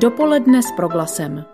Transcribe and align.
Dopoledne 0.00 0.62
s 0.62 0.72
proglasem. 0.76 1.44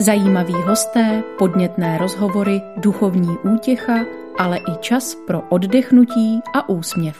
Zajímaví 0.00 0.52
hosté, 0.52 1.22
podnětné 1.38 1.98
rozhovory, 1.98 2.62
duchovní 2.76 3.38
útěcha, 3.38 3.94
ale 4.38 4.58
i 4.58 4.76
čas 4.80 5.16
pro 5.26 5.40
oddechnutí 5.48 6.40
a 6.54 6.68
úsměv. 6.68 7.16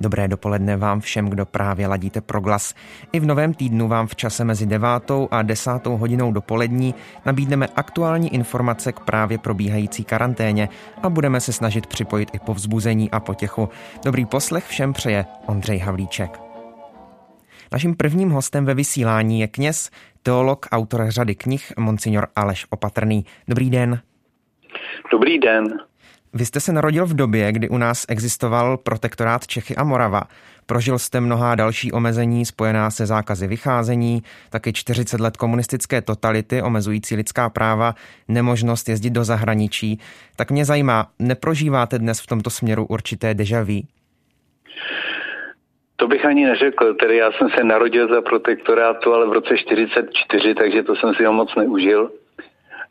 Dobré 0.00 0.28
dopoledne 0.28 0.76
vám 0.76 1.00
všem, 1.00 1.28
kdo 1.28 1.46
právě 1.46 1.86
ladíte 1.86 2.20
proglas. 2.20 2.74
I 3.12 3.20
v 3.20 3.26
novém 3.26 3.54
týdnu 3.54 3.88
vám 3.88 4.06
v 4.06 4.16
čase 4.16 4.44
mezi 4.44 4.66
devátou 4.66 5.28
a 5.30 5.42
desátou 5.42 5.96
hodinou 5.96 6.32
dopolední 6.32 6.94
nabídneme 7.26 7.66
aktuální 7.76 8.34
informace 8.34 8.92
k 8.92 9.00
právě 9.00 9.38
probíhající 9.38 10.04
karanténě 10.04 10.68
a 11.02 11.08
budeme 11.08 11.40
se 11.40 11.52
snažit 11.52 11.86
připojit 11.86 12.30
i 12.32 12.38
povzbuzení 12.38 13.10
a 13.10 13.20
potěchu. 13.20 13.68
Dobrý 14.04 14.26
poslech 14.26 14.66
všem 14.66 14.92
přeje 14.92 15.26
Ondřej 15.46 15.78
Havlíček. 15.78 16.51
Naším 17.72 17.94
prvním 17.94 18.30
hostem 18.30 18.64
ve 18.64 18.74
vysílání 18.74 19.40
je 19.40 19.48
kněz, 19.48 19.90
teolog, 20.22 20.66
autor 20.72 21.04
řady 21.08 21.34
knih, 21.34 21.72
monsignor 21.78 22.26
Aleš 22.36 22.66
Opatrný. 22.70 23.24
Dobrý 23.48 23.70
den. 23.70 24.00
Dobrý 25.12 25.38
den. 25.38 25.64
Vy 26.32 26.46
jste 26.46 26.60
se 26.60 26.72
narodil 26.72 27.06
v 27.06 27.14
době, 27.14 27.52
kdy 27.52 27.68
u 27.68 27.76
nás 27.76 28.06
existoval 28.08 28.76
protektorát 28.76 29.46
Čechy 29.46 29.76
a 29.76 29.84
Morava. 29.84 30.22
Prožil 30.66 30.98
jste 30.98 31.20
mnohá 31.20 31.54
další 31.54 31.92
omezení 31.92 32.46
spojená 32.46 32.90
se 32.90 33.06
zákazy 33.06 33.46
vycházení, 33.46 34.22
taky 34.50 34.72
40 34.72 35.20
let 35.20 35.36
komunistické 35.36 36.02
totality 36.02 36.62
omezující 36.62 37.16
lidská 37.16 37.50
práva, 37.50 37.94
nemožnost 38.28 38.88
jezdit 38.88 39.10
do 39.10 39.24
zahraničí. 39.24 40.00
Tak 40.36 40.50
mě 40.50 40.64
zajímá, 40.64 41.10
neprožíváte 41.18 41.98
dnes 41.98 42.20
v 42.20 42.26
tomto 42.26 42.50
směru 42.50 42.86
určité 42.86 43.34
deja 43.34 43.62
vu? 43.62 43.82
To 46.02 46.08
bych 46.08 46.24
ani 46.24 46.44
neřekl, 46.44 46.94
tedy 46.94 47.16
já 47.16 47.32
jsem 47.32 47.50
se 47.50 47.64
narodil 47.64 48.08
za 48.08 48.22
protektorátu, 48.22 49.14
ale 49.14 49.26
v 49.26 49.32
roce 49.32 49.58
44, 49.58 50.54
takže 50.54 50.82
to 50.82 50.96
jsem 50.96 51.14
si 51.14 51.24
ho 51.24 51.32
moc 51.32 51.54
neužil. 51.54 52.10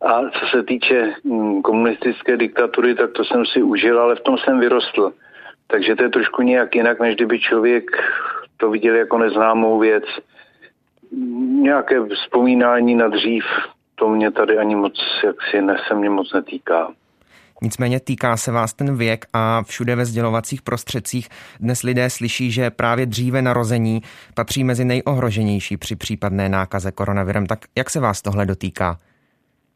A 0.02 0.22
co 0.22 0.46
se 0.46 0.64
týče 0.64 1.14
mm, 1.24 1.62
komunistické 1.62 2.38
diktatury, 2.38 2.96
tak 2.96 3.12
to 3.12 3.24
jsem 3.24 3.46
si 3.46 3.64
užil, 3.64 4.00
ale 4.00 4.16
v 4.16 4.20
tom 4.20 4.38
jsem 4.38 4.60
vyrostl. 4.60 5.12
Takže 5.68 5.96
to 5.96 6.04
je 6.04 6.10
trošku 6.10 6.42
nějak 6.42 6.76
jinak, 6.76 7.00
než 7.00 7.16
kdyby 7.16 7.40
člověk 7.40 7.84
to 8.58 8.70
viděl 8.70 8.96
jako 8.96 9.18
neznámou 9.18 9.80
věc. 9.80 10.04
Nějaké 11.62 12.06
vzpomínání 12.06 12.96
na 12.96 13.08
dřív, 13.08 13.44
to 13.96 14.10
mě 14.10 14.32
tady 14.32 14.58
ani 14.58 14.76
moc, 14.76 15.00
jak 15.24 15.36
si 15.50 15.62
ne, 15.62 15.78
se 15.88 15.96
mě 15.96 16.10
moc 16.10 16.34
netýká. 16.34 16.92
Nicméně 17.64 18.00
týká 18.00 18.38
se 18.38 18.52
vás 18.52 18.74
ten 18.74 18.98
věk 18.98 19.26
a 19.34 19.64
všude 19.64 19.96
ve 19.96 20.06
sdělovacích 20.06 20.62
prostředcích 20.62 21.30
dnes 21.60 21.84
lidé 21.84 22.10
slyší, 22.10 22.52
že 22.52 22.70
právě 22.70 23.06
dříve 23.06 23.42
narození 23.42 24.02
patří 24.36 24.64
mezi 24.64 24.86
nejohroženější 24.86 25.78
při 25.78 25.96
případné 25.96 26.50
nákaze 26.50 26.92
koronavirem. 26.92 27.46
Tak 27.46 27.60
jak 27.78 27.90
se 27.90 28.00
vás 28.00 28.22
tohle 28.22 28.46
dotýká? 28.46 28.98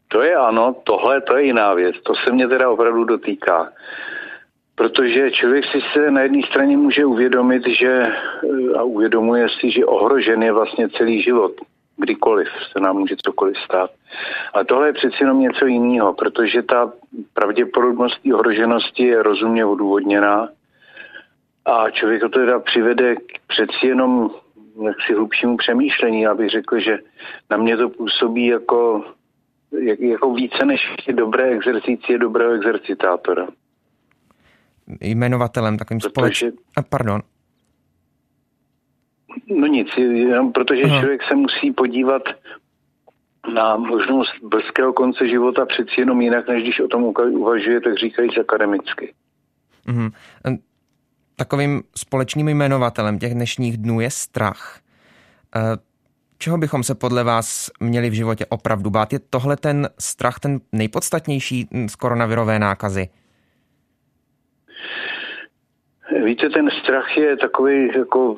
To 0.08 0.22
je 0.22 0.36
ano, 0.36 0.76
tohle 0.84 1.22
to 1.22 1.38
je 1.38 1.46
jiná 1.46 1.74
věc. 1.74 1.96
To 2.04 2.14
se 2.16 2.32
mě 2.34 2.48
teda 2.48 2.70
opravdu 2.70 3.04
dotýká. 3.04 3.70
Protože 4.76 5.32
člověk 5.32 5.66
si 5.66 5.80
se 5.94 6.12
na 6.12 6.22
jedné 6.22 6.42
straně 6.50 6.78
může 6.78 7.06
uvědomit, 7.06 7.64
že 7.80 8.08
a 8.78 8.84
uvědomuje 8.84 9.48
si, 9.50 9.72
že 9.72 9.86
ohrožen 9.86 10.44
je 10.44 10.52
vlastně 10.52 10.90
celý 10.90 11.24
život. 11.24 11.52
Kdykoliv 11.98 12.48
se 12.72 12.80
nám 12.80 12.96
může 12.98 13.16
cokoliv 13.26 13.58
stát. 13.58 13.92
A 14.54 14.64
tohle 14.64 14.88
je 14.88 14.94
přeci 14.94 15.18
jenom 15.20 15.40
něco 15.40 15.66
jiného, 15.66 16.14
protože 16.14 16.64
ta 16.64 16.92
pravděpodobnost 17.34 18.20
ohroženosti 18.34 19.04
je 19.04 19.24
rozumně 19.24 19.66
odůvodněná 19.66 20.50
a 21.66 21.90
člověk 21.90 22.22
to 22.22 22.30
teda 22.30 22.60
přivede 22.60 23.16
přeci 23.48 23.88
jenom 23.88 24.30
jaksi 24.86 25.14
hlubšímu 25.14 25.58
přemýšlení. 25.58 26.22
Já 26.22 26.34
bych 26.36 26.50
řekl, 26.50 26.80
že 26.80 26.98
na 27.50 27.58
mě 27.58 27.78
to 27.78 27.90
působí 27.90 28.48
jako 28.48 29.06
jak, 29.82 30.00
jako 30.00 30.34
více 30.34 30.66
než 30.66 30.82
dobré 31.12 31.44
exercicie 31.44 32.20
dobrého 32.20 32.54
exercitátora. 32.54 33.48
Jmenovatelem 35.02 35.78
takovým 35.78 36.02
společným... 36.02 36.52
Pardon. 36.90 37.22
No 39.48 39.68
nic, 39.68 39.88
jenom 39.98 40.52
protože 40.52 40.84
Aha. 40.84 41.00
člověk 41.00 41.22
se 41.28 41.36
musí 41.36 41.72
podívat 41.72 42.24
na 43.54 43.76
možnost 43.76 44.34
brzkého 44.44 44.94
konce 44.94 45.28
života 45.28 45.66
přeci 45.66 45.92
jenom 45.98 46.22
jinak, 46.22 46.48
než 46.48 46.64
když 46.64 46.80
o 46.80 46.88
tom 46.88 47.04
uvažuje, 47.32 47.82
tak 47.82 47.98
říkajíc 47.98 48.38
akademicky. 48.38 49.14
Mhm. 49.88 50.10
Takovým 51.36 51.84
společným 51.98 52.50
jmenovatelem 52.50 53.20
těch 53.20 53.34
dnešních 53.34 53.78
dnů 53.78 54.00
je 54.00 54.12
strach. 54.12 54.80
E, 55.56 55.60
Čeho 56.38 56.58
bychom 56.58 56.84
se 56.84 56.96
podle 56.96 57.24
vás 57.24 57.72
měli 57.80 58.10
v 58.10 58.14
životě 58.14 58.46
opravdu 58.46 58.90
bát? 58.90 59.14
Je 59.14 59.20
tohle 59.20 59.58
ten 59.58 59.90
strach 60.00 60.40
ten 60.40 60.60
nejpodstatnější 60.72 61.70
z 61.88 61.96
koronavirové 61.96 62.60
nákazy? 62.60 63.10
Víte, 66.26 66.50
ten 66.50 66.70
strach 66.84 67.18
je 67.18 67.38
takový 67.38 67.92
jako 67.98 68.38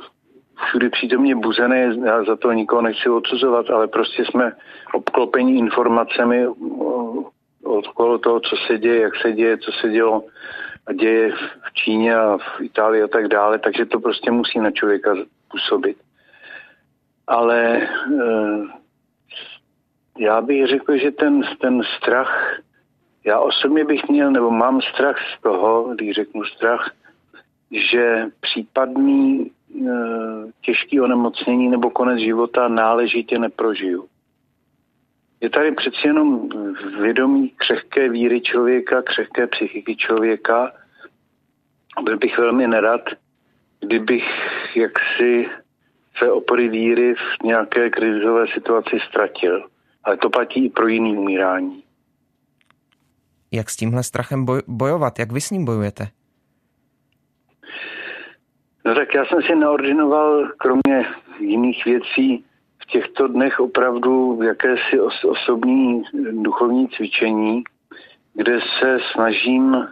všudy 0.65 0.89
přítomně 0.89 1.35
buzený, 1.35 2.01
já 2.05 2.23
za 2.23 2.35
to 2.35 2.51
nikoho 2.51 2.81
nechci 2.81 3.09
odsuzovat, 3.09 3.69
ale 3.69 3.87
prostě 3.87 4.25
jsme 4.25 4.51
obklopení 4.93 5.57
informacemi 5.57 6.47
okolo 7.63 8.17
toho, 8.17 8.39
co 8.39 8.55
se 8.67 8.77
děje, 8.77 9.01
jak 9.01 9.15
se 9.15 9.31
děje, 9.33 9.57
co 9.57 9.71
se 9.71 9.89
dělo 9.89 10.23
a 10.87 10.93
děje 10.93 11.31
v 11.35 11.73
Číně 11.73 12.15
a 12.15 12.37
v 12.37 12.61
Itálii 12.61 13.03
a 13.03 13.07
tak 13.07 13.27
dále, 13.27 13.59
takže 13.59 13.85
to 13.85 13.99
prostě 13.99 14.31
musí 14.31 14.59
na 14.59 14.71
člověka 14.71 15.15
působit. 15.51 15.97
Ale 17.27 17.77
eh, 17.77 18.63
já 20.19 20.41
bych 20.41 20.67
řekl, 20.67 20.97
že 20.97 21.11
ten, 21.11 21.41
ten 21.61 21.81
strach, 21.97 22.59
já 23.25 23.39
osobně 23.39 23.85
bych 23.85 24.09
měl, 24.09 24.31
nebo 24.31 24.51
mám 24.51 24.81
strach 24.81 25.17
z 25.37 25.41
toho, 25.41 25.93
když 25.95 26.15
řeknu 26.15 26.43
strach, 26.43 26.91
že 27.71 28.25
případný 28.41 29.51
e, 29.75 29.91
těžký 30.61 31.01
onemocnění 31.01 31.69
nebo 31.69 31.89
konec 31.89 32.19
života 32.19 32.67
náležitě 32.67 33.39
neprožiju. 33.39 34.07
Je 35.41 35.49
tady 35.49 35.71
přeci 35.71 36.07
jenom 36.07 36.49
vědomí 37.01 37.49
křehké 37.49 38.09
víry 38.09 38.41
člověka, 38.41 39.01
křehké 39.01 39.47
psychiky 39.47 39.95
člověka. 39.95 40.71
Byl 42.03 42.17
bych 42.17 42.37
velmi 42.37 42.67
nerad, 42.67 43.01
kdybych 43.79 44.23
jaksi 44.75 45.49
své 46.17 46.31
opory 46.31 46.69
víry 46.69 47.15
v 47.15 47.43
nějaké 47.43 47.89
krizové 47.89 48.45
situaci 48.53 48.97
ztratil. 49.09 49.63
Ale 50.03 50.17
to 50.17 50.29
platí 50.29 50.65
i 50.65 50.69
pro 50.69 50.87
jiný 50.87 51.17
umírání. 51.17 51.83
Jak 53.51 53.69
s 53.69 53.75
tímhle 53.75 54.03
strachem 54.03 54.45
boj- 54.45 54.63
bojovat? 54.67 55.19
Jak 55.19 55.31
vy 55.31 55.41
s 55.41 55.51
ním 55.51 55.65
bojujete? 55.65 56.07
No 58.87 58.95
tak 58.95 59.13
já 59.13 59.25
jsem 59.25 59.41
si 59.41 59.55
naordinoval, 59.55 60.47
kromě 60.57 61.05
jiných 61.39 61.85
věcí, 61.85 62.45
v 62.81 62.85
těchto 62.85 63.27
dnech 63.27 63.59
opravdu 63.59 64.39
jakési 64.43 64.99
os- 64.99 65.29
osobní 65.31 66.03
duchovní 66.31 66.87
cvičení, 66.87 67.63
kde 68.33 68.59
se 68.79 68.97
snažím 69.11 69.87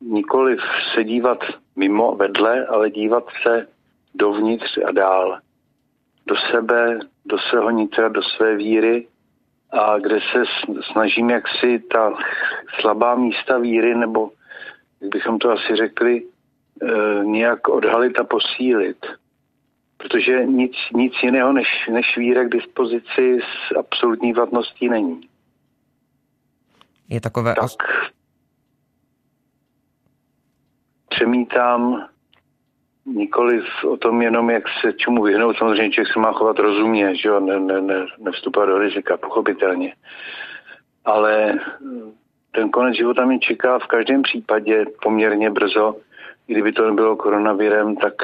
nikoli 0.00 0.56
se 0.94 1.04
dívat 1.04 1.38
mimo, 1.76 2.14
vedle, 2.14 2.66
ale 2.66 2.90
dívat 2.90 3.24
se 3.42 3.66
dovnitř 4.14 4.78
a 4.86 4.92
dál. 4.92 5.38
Do 6.26 6.36
sebe, 6.50 6.98
do 7.24 7.38
svého 7.38 7.70
nitra, 7.70 8.08
do 8.08 8.22
své 8.22 8.56
víry 8.56 9.06
a 9.70 9.98
kde 9.98 10.18
se 10.32 10.42
snažím 10.92 11.30
jak 11.30 11.44
si 11.60 11.78
ta 11.78 12.14
slabá 12.80 13.14
místa 13.14 13.58
víry, 13.58 13.94
nebo 13.94 14.30
jak 15.00 15.10
bychom 15.10 15.38
to 15.38 15.50
asi 15.50 15.76
řekli, 15.76 16.22
nějak 17.22 17.68
odhalit 17.68 18.20
a 18.20 18.24
posílit. 18.24 19.06
Protože 19.96 20.44
nic, 20.46 20.72
nic 20.94 21.12
jiného 21.22 21.52
než, 21.52 21.66
než 21.92 22.16
víra 22.16 22.44
k 22.44 22.48
dispozici 22.48 23.38
s 23.42 23.76
absolutní 23.76 24.32
vadností 24.32 24.88
není. 24.88 25.20
Je 27.08 27.20
takové... 27.20 27.54
Tak 27.54 27.70
přemítám 31.08 32.08
nikoli 33.06 33.62
o 33.84 33.96
tom 33.96 34.22
jenom, 34.22 34.50
jak 34.50 34.64
se 34.80 34.92
čemu 34.92 35.22
vyhnout. 35.22 35.56
Samozřejmě 35.56 35.90
člověk 35.90 36.12
se 36.12 36.20
má 36.20 36.32
chovat 36.32 36.58
rozumně, 36.58 37.16
že 37.16 37.28
jo, 37.28 37.40
ne, 37.40 37.60
ne, 37.60 37.80
ne, 37.80 38.06
nevstupovat 38.18 38.68
do 38.68 38.78
rizika, 38.78 39.16
pochopitelně. 39.16 39.94
Ale 41.04 41.54
ten 42.52 42.70
konec 42.70 42.96
života 42.96 43.26
mi 43.26 43.38
čeká 43.38 43.78
v 43.78 43.86
každém 43.86 44.22
případě 44.22 44.84
poměrně 45.02 45.50
brzo. 45.50 45.96
Kdyby 46.48 46.72
to 46.72 46.88
nebylo 46.88 47.16
koronavirem, 47.16 47.96
tak 47.96 48.14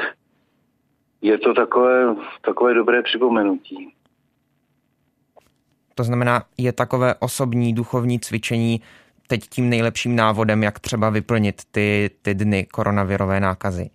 je 1.21 1.37
to 1.37 1.53
takové, 1.53 2.15
takové 2.41 2.73
dobré 2.73 3.03
připomenutí. 3.03 3.93
To 5.95 6.03
znamená, 6.03 6.43
je 6.57 6.73
takové 6.73 7.15
osobní 7.19 7.73
duchovní 7.73 8.19
cvičení 8.19 8.81
teď 9.27 9.41
tím 9.41 9.69
nejlepším 9.69 10.15
návodem, 10.15 10.63
jak 10.63 10.79
třeba 10.79 11.09
vyplnit 11.09 11.55
ty, 11.71 12.09
ty 12.21 12.33
dny 12.33 12.65
koronavirové 12.65 13.39
nákazy? 13.39 13.89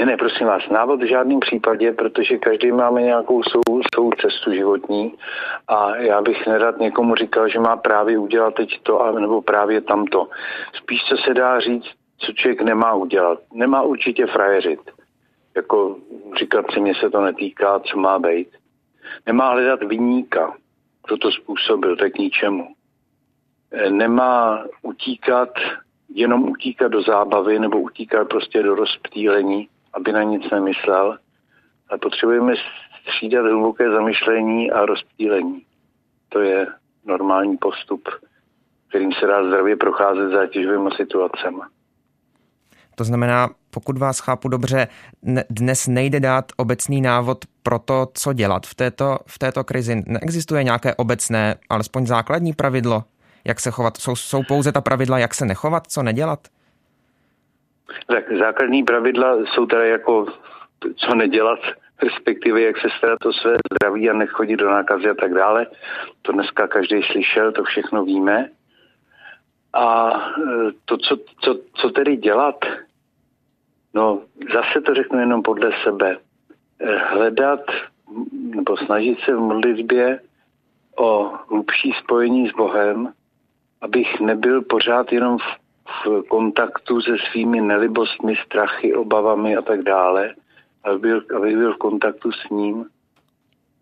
Ne, 0.00 0.06
ne, 0.06 0.16
prosím 0.16 0.46
vás, 0.46 0.62
návod 0.70 1.02
v 1.02 1.08
žádném 1.08 1.40
případě, 1.40 1.92
protože 1.92 2.38
každý 2.38 2.72
máme 2.72 3.02
nějakou 3.02 3.42
svou, 3.42 3.82
svou 3.94 4.10
cestu 4.12 4.52
životní 4.52 5.14
a 5.68 5.96
já 5.96 6.22
bych 6.22 6.46
nerad 6.46 6.78
někomu 6.78 7.14
říkal, 7.14 7.48
že 7.48 7.58
má 7.58 7.76
právě 7.76 8.18
udělat 8.18 8.54
teď 8.54 8.82
to, 8.82 9.12
nebo 9.20 9.42
právě 9.42 9.80
tamto. 9.80 10.28
Spíš, 10.74 11.00
co 11.08 11.16
se 11.16 11.34
dá 11.34 11.60
říct, 11.60 11.99
co 12.20 12.32
člověk 12.32 12.60
nemá 12.60 12.94
udělat. 12.94 13.38
Nemá 13.52 13.82
určitě 13.82 14.26
frajeřit. 14.26 14.80
Jako 15.56 15.96
říkat 16.38 16.66
si, 16.70 16.80
mě 16.80 16.94
se 16.94 17.10
to 17.10 17.20
netýká, 17.20 17.80
co 17.80 17.98
má 17.98 18.18
být. 18.18 18.48
Nemá 19.26 19.50
hledat 19.50 19.82
vyníka, 19.82 20.56
kdo 21.06 21.16
to 21.16 21.32
způsobil, 21.32 21.96
tak 21.96 22.18
ničemu. 22.18 22.68
E, 23.72 23.90
nemá 23.90 24.64
utíkat, 24.82 25.48
jenom 26.08 26.48
utíkat 26.48 26.88
do 26.88 27.02
zábavy 27.02 27.58
nebo 27.58 27.80
utíkat 27.80 28.28
prostě 28.28 28.62
do 28.62 28.74
rozptýlení, 28.74 29.68
aby 29.92 30.12
na 30.12 30.22
nic 30.22 30.50
nemyslel. 30.50 31.18
Ale 31.88 31.98
potřebujeme 31.98 32.54
střídat 33.02 33.46
hluboké 33.46 33.90
zamyšlení 33.90 34.70
a 34.70 34.86
rozptýlení. 34.86 35.62
To 36.28 36.40
je 36.40 36.66
normální 37.04 37.56
postup, 37.56 38.08
kterým 38.88 39.12
se 39.12 39.26
dá 39.26 39.46
zdravě 39.46 39.76
procházet 39.76 40.30
zátěžovými 40.30 40.90
situacemi. 40.96 41.60
To 43.00 43.04
znamená, 43.04 43.48
pokud 43.70 43.98
vás 43.98 44.20
chápu 44.20 44.48
dobře, 44.48 44.88
dnes 45.50 45.88
nejde 45.88 46.20
dát 46.20 46.44
obecný 46.56 47.00
návod 47.00 47.38
pro 47.62 47.78
to, 47.78 48.06
co 48.14 48.32
dělat 48.32 48.66
v 48.66 48.74
této, 48.74 49.18
v 49.26 49.38
této 49.38 49.64
krizi. 49.64 50.02
Neexistuje 50.06 50.64
nějaké 50.64 50.94
obecné, 50.94 51.54
alespoň 51.70 52.06
základní 52.06 52.52
pravidlo, 52.52 53.04
jak 53.44 53.60
se 53.60 53.70
chovat. 53.70 53.96
Jsou, 53.96 54.16
jsou 54.16 54.42
pouze 54.48 54.72
ta 54.72 54.80
pravidla, 54.80 55.18
jak 55.18 55.34
se 55.34 55.46
nechovat, 55.46 55.86
co 55.86 56.02
nedělat? 56.02 56.38
Tak 58.06 58.24
základní 58.38 58.82
pravidla 58.82 59.36
jsou 59.54 59.66
teda 59.66 59.84
jako 59.84 60.26
co 60.96 61.14
nedělat, 61.14 61.60
respektive 62.02 62.60
jak 62.60 62.76
se 62.78 62.88
starat 62.98 63.26
o 63.26 63.32
své 63.32 63.56
zdraví 63.72 64.10
a 64.10 64.12
nechodit 64.12 64.60
do 64.60 64.70
nákazy 64.70 65.10
a 65.10 65.14
tak 65.14 65.34
dále. 65.34 65.66
To 66.22 66.32
dneska 66.32 66.68
každý 66.68 67.02
slyšel, 67.02 67.52
to 67.52 67.64
všechno 67.64 68.04
víme. 68.04 68.48
A 69.72 70.10
e, 70.10 70.72
to, 70.84 70.96
co, 70.96 71.16
co, 71.40 71.58
co 71.74 71.90
tedy 71.90 72.16
dělat, 72.16 72.64
no 73.94 74.22
zase 74.54 74.80
to 74.80 74.94
řeknu 74.94 75.20
jenom 75.20 75.42
podle 75.42 75.70
sebe. 75.84 76.16
E, 76.80 76.96
hledat 76.96 77.60
nebo 78.32 78.76
snažit 78.76 79.18
se 79.20 79.34
v 79.34 79.40
modlitbě 79.40 80.20
o 80.98 81.32
hlubší 81.48 81.92
spojení 82.04 82.48
s 82.48 82.52
Bohem, 82.52 83.12
abych 83.80 84.20
nebyl 84.20 84.62
pořád 84.62 85.12
jenom 85.12 85.38
v, 85.38 85.42
v 86.06 86.22
kontaktu 86.28 87.00
se 87.00 87.16
svými 87.30 87.60
nelibostmi, 87.60 88.36
strachy, 88.36 88.94
obavami 88.94 89.56
a 89.56 89.62
tak 89.62 89.82
dále, 89.82 90.34
aby 90.84 90.98
byl, 90.98 91.22
aby 91.36 91.56
byl 91.56 91.74
v 91.74 91.78
kontaktu 91.78 92.32
s 92.32 92.50
ním, 92.50 92.86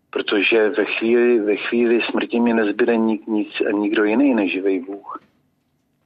protože 0.09 0.69
ve 0.69 0.85
chvíli, 0.85 1.39
ve 1.39 1.55
chvíli 1.55 2.01
smrti 2.01 2.39
mi 2.39 2.53
nezbyde 2.53 2.97
nik, 2.97 3.27
nic 3.27 3.61
a 3.67 3.71
nikdo 3.71 4.03
jiný 4.03 4.33
než 4.33 4.51
živý 4.51 4.79
Bůh 4.79 5.19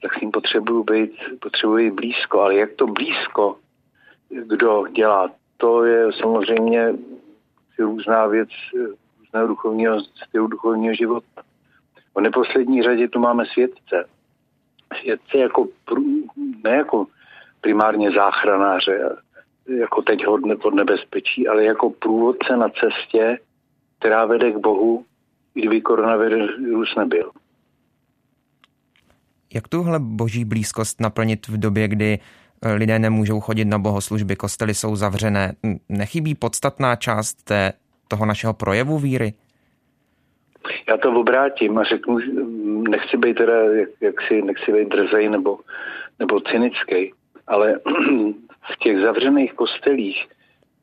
tak 0.04 0.14
s 0.14 0.20
ním 0.20 0.30
potřebuju 0.30 0.84
být, 0.84 1.12
potřebuji 1.40 1.90
být 1.90 1.94
blízko. 1.94 2.40
Ale 2.40 2.54
jak 2.54 2.72
to 2.72 2.86
blízko, 2.86 3.56
kdo 4.28 4.84
dělá, 4.86 5.30
to 5.56 5.84
je 5.84 6.12
samozřejmě 6.12 6.94
různá 7.78 8.26
věc 8.26 8.48
různého 9.18 9.46
duchovního, 9.46 10.00
stylu 10.00 10.46
duchovního 10.46 10.94
života. 10.94 11.42
V 12.14 12.20
neposlední 12.20 12.82
řadě 12.82 13.08
tu 13.08 13.18
máme 13.18 13.44
světce. 13.46 14.04
Světce 15.00 15.38
jako, 15.38 15.68
ne 16.64 16.70
jako 16.70 17.06
primárně 17.60 18.10
záchranáře, 18.10 19.16
jako 19.66 20.02
teď 20.02 20.26
hodně 20.26 20.56
pod 20.56 20.74
nebezpečí, 20.74 21.48
ale 21.48 21.64
jako 21.64 21.90
průvodce 21.90 22.56
na 22.56 22.68
cestě, 22.68 23.38
která 23.98 24.26
vede 24.26 24.52
k 24.52 24.56
Bohu, 24.56 25.04
i 25.54 25.60
kdyby 25.60 25.80
koronavirus 25.80 26.96
nebyl. 26.98 27.30
Jak 29.54 29.68
tuhle 29.68 29.98
boží 29.98 30.44
blízkost 30.44 31.00
naplnit 31.00 31.48
v 31.48 31.58
době, 31.58 31.88
kdy 31.88 32.18
eh, 32.18 32.43
lidé 32.72 32.98
nemůžou 32.98 33.40
chodit 33.40 33.64
na 33.64 33.78
bohoslužby, 33.78 34.36
kostely 34.36 34.74
jsou 34.74 34.96
zavřené? 34.96 35.52
Nechybí 35.88 36.34
podstatná 36.34 36.96
část 36.96 37.34
té, 37.34 37.72
toho 38.08 38.26
našeho 38.26 38.54
projevu 38.54 38.98
víry? 38.98 39.32
Já 40.88 40.96
to 40.96 41.12
obrátím 41.12 41.78
a 41.78 41.84
řeknu, 41.84 42.18
nechci 42.90 43.16
být 43.16 43.34
teda, 43.34 43.54
jak, 43.54 43.88
jak 44.00 44.14
si, 44.28 44.42
nechci 44.42 44.72
být 44.72 44.88
drzej 44.88 45.28
nebo, 45.28 45.58
nebo 46.18 46.40
cynický, 46.40 47.12
ale 47.46 47.80
v 48.72 48.76
těch 48.78 48.98
zavřených 49.00 49.52
kostelích 49.52 50.26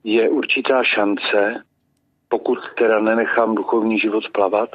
je 0.03 0.29
určitá 0.29 0.83
šance, 0.83 1.63
pokud 2.29 2.57
teda 2.77 2.99
nenechám 2.99 3.55
duchovní 3.55 3.99
život 3.99 4.23
plavat, 4.31 4.69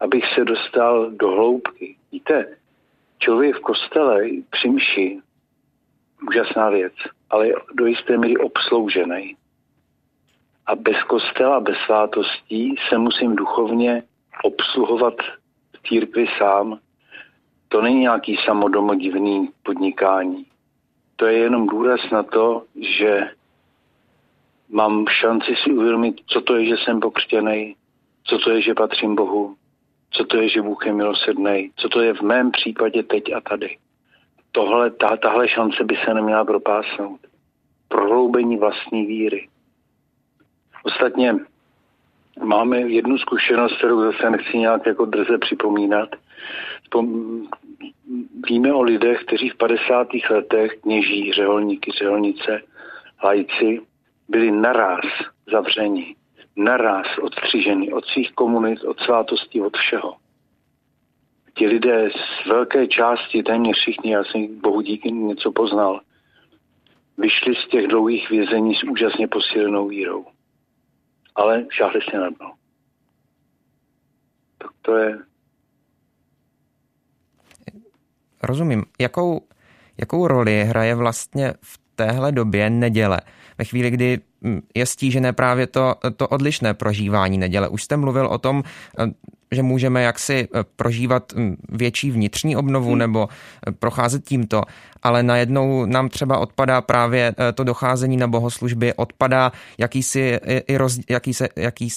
abych 0.00 0.24
se 0.34 0.44
dostal 0.44 1.10
do 1.10 1.28
hloubky. 1.28 1.96
Víte, 2.12 2.46
člověk 3.18 3.56
v 3.56 3.60
kostele 3.60 4.24
při 4.50 4.68
mši, 4.68 5.18
úžasná 6.28 6.70
věc, 6.70 6.92
ale 7.30 7.48
do 7.74 7.86
jisté 7.86 8.16
míry 8.16 8.36
obsloužený. 8.36 9.36
A 10.66 10.74
bez 10.74 11.02
kostela, 11.02 11.60
bez 11.60 11.76
svátostí 11.86 12.74
se 12.88 12.98
musím 12.98 13.36
duchovně 13.36 14.02
obsluhovat 14.44 15.14
v 15.72 15.88
církvi 15.88 16.26
sám. 16.38 16.78
To 17.68 17.82
není 17.82 18.00
nějaký 18.00 18.36
samodomodivný 18.44 19.48
podnikání. 19.62 20.46
To 21.16 21.26
je 21.26 21.38
jenom 21.38 21.66
důraz 21.66 22.00
na 22.12 22.22
to, 22.22 22.62
že 22.80 23.30
mám 24.68 25.06
šanci 25.08 25.54
si 25.56 25.72
uvědomit, 25.72 26.20
co 26.26 26.40
to 26.40 26.56
je, 26.56 26.66
že 26.66 26.76
jsem 26.76 27.00
pokřtěný, 27.00 27.76
co 28.24 28.38
to 28.38 28.50
je, 28.50 28.62
že 28.62 28.74
patřím 28.74 29.14
Bohu, 29.14 29.56
co 30.10 30.24
to 30.24 30.36
je, 30.36 30.48
že 30.48 30.62
Bůh 30.62 30.86
je 30.86 30.92
milosrdný, 30.92 31.70
co 31.76 31.88
to 31.88 32.00
je 32.00 32.14
v 32.14 32.20
mém 32.20 32.50
případě 32.50 33.02
teď 33.02 33.32
a 33.32 33.40
tady. 33.40 33.76
Tohle, 34.52 34.90
ta, 34.90 35.16
tahle 35.16 35.48
šance 35.48 35.84
by 35.84 35.96
se 36.04 36.14
neměla 36.14 36.44
propásnout. 36.44 37.20
Prohloubení 37.88 38.56
vlastní 38.56 39.06
víry. 39.06 39.48
Ostatně 40.82 41.34
máme 42.42 42.80
jednu 42.80 43.18
zkušenost, 43.18 43.76
kterou 43.76 44.00
zase 44.00 44.30
nechci 44.30 44.58
nějak 44.58 44.86
jako 44.86 45.04
drze 45.04 45.38
připomínat. 45.38 46.08
Víme 48.48 48.72
o 48.72 48.82
lidech, 48.82 49.24
kteří 49.24 49.48
v 49.48 49.56
50. 49.56 50.08
letech 50.30 50.72
kněží, 50.82 51.32
řeholníky, 51.32 51.90
řeholnice, 51.90 52.62
lajci, 53.24 53.80
byli 54.28 54.50
naraz 54.50 55.04
zavřeni 55.52 56.14
naraz 56.58 57.06
odstřižený 57.22 57.92
od 57.92 58.04
svých 58.06 58.32
komunit, 58.32 58.84
od 58.84 59.00
svátostí, 59.00 59.60
od 59.60 59.76
všeho. 59.76 60.14
Ti 61.58 61.66
lidé 61.66 62.08
z 62.10 62.48
velké 62.48 62.86
části, 62.86 63.42
téměř 63.42 63.76
všichni, 63.76 64.12
já 64.12 64.24
jsem 64.24 64.60
bohu 64.60 64.80
díky 64.80 65.12
něco 65.12 65.52
poznal, 65.52 66.00
vyšli 67.18 67.54
z 67.54 67.68
těch 67.68 67.86
dlouhých 67.86 68.30
vězení 68.30 68.74
s 68.74 68.82
úžasně 68.82 69.28
posílenou 69.28 69.88
vírou. 69.88 70.26
Ale 71.34 71.66
šáhli 71.70 72.00
se 72.10 72.18
na 72.18 72.30
dno. 72.30 72.52
Tak 74.58 74.70
to 74.82 74.96
je... 74.96 75.18
Rozumím. 78.42 78.84
Jakou, 79.00 79.40
jakou 79.98 80.26
roli 80.26 80.64
hraje 80.64 80.94
vlastně 80.94 81.54
v 81.62 81.78
téhle 81.94 82.32
době 82.32 82.70
neděle? 82.70 83.20
Ve 83.58 83.64
chvíli, 83.64 83.90
kdy 83.90 84.18
Mm, 84.40 84.60
je 84.74 84.86
stížené 84.86 85.32
právě 85.32 85.66
to, 85.66 85.94
to 86.16 86.28
odlišné 86.28 86.74
prožívání 86.74 87.38
neděle. 87.38 87.68
Už 87.68 87.82
jste 87.82 87.96
mluvil 87.96 88.26
o 88.26 88.38
tom, 88.38 88.62
eh, 88.98 89.06
že 89.52 89.62
můžeme 89.62 90.02
jaksi 90.02 90.48
eh, 90.54 90.64
prožívat 90.76 91.32
mm, 91.36 91.56
větší 91.68 92.10
vnitřní 92.10 92.56
obnovu 92.56 92.90
hmm. 92.90 92.98
nebo 92.98 93.28
eh, 93.28 93.72
procházet 93.72 94.24
tímto, 94.24 94.62
ale 95.02 95.22
najednou 95.22 95.86
nám 95.86 96.08
třeba 96.08 96.38
odpadá 96.38 96.80
právě 96.80 97.34
to 97.54 97.64
docházení 97.64 98.16
na 98.16 98.26
bohoslužby, 98.26 98.94
odpadá 98.94 99.52
jakýsi, 99.78 100.38
i 100.66 100.76
roz, 100.76 100.98
jaký 101.10 101.34
se, 101.34 101.48
jaký, 101.56 101.88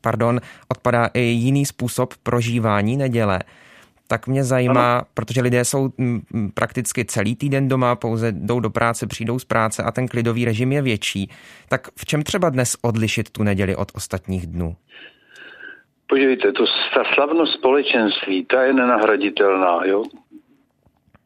pardon, 0.00 0.40
odpadá 0.68 1.10
i 1.14 1.20
jiný 1.20 1.66
způsob 1.66 2.14
prožívání 2.22 2.96
neděle 2.96 3.40
tak 4.08 4.26
mě 4.26 4.44
zajímá, 4.44 4.96
ano. 4.96 5.06
protože 5.14 5.40
lidé 5.40 5.64
jsou 5.64 5.90
mm, 5.98 6.22
mm, 6.32 6.50
prakticky 6.50 7.04
celý 7.04 7.36
týden 7.36 7.68
doma, 7.68 7.96
pouze 7.96 8.32
jdou 8.32 8.60
do 8.60 8.70
práce, 8.70 9.06
přijdou 9.06 9.38
z 9.38 9.44
práce 9.44 9.82
a 9.82 9.90
ten 9.90 10.08
klidový 10.08 10.44
režim 10.44 10.72
je 10.72 10.82
větší. 10.82 11.30
Tak 11.68 11.88
v 11.96 12.06
čem 12.06 12.22
třeba 12.22 12.50
dnes 12.50 12.76
odlišit 12.82 13.30
tu 13.30 13.42
neděli 13.42 13.76
od 13.76 13.92
ostatních 13.94 14.46
dnů? 14.46 14.76
Podívejte, 16.08 16.52
to, 16.52 16.64
ta 16.94 17.04
slavnost 17.14 17.52
společenství, 17.52 18.44
ta 18.44 18.62
je 18.62 18.72
nenahraditelná, 18.72 19.84
jo? 19.84 20.04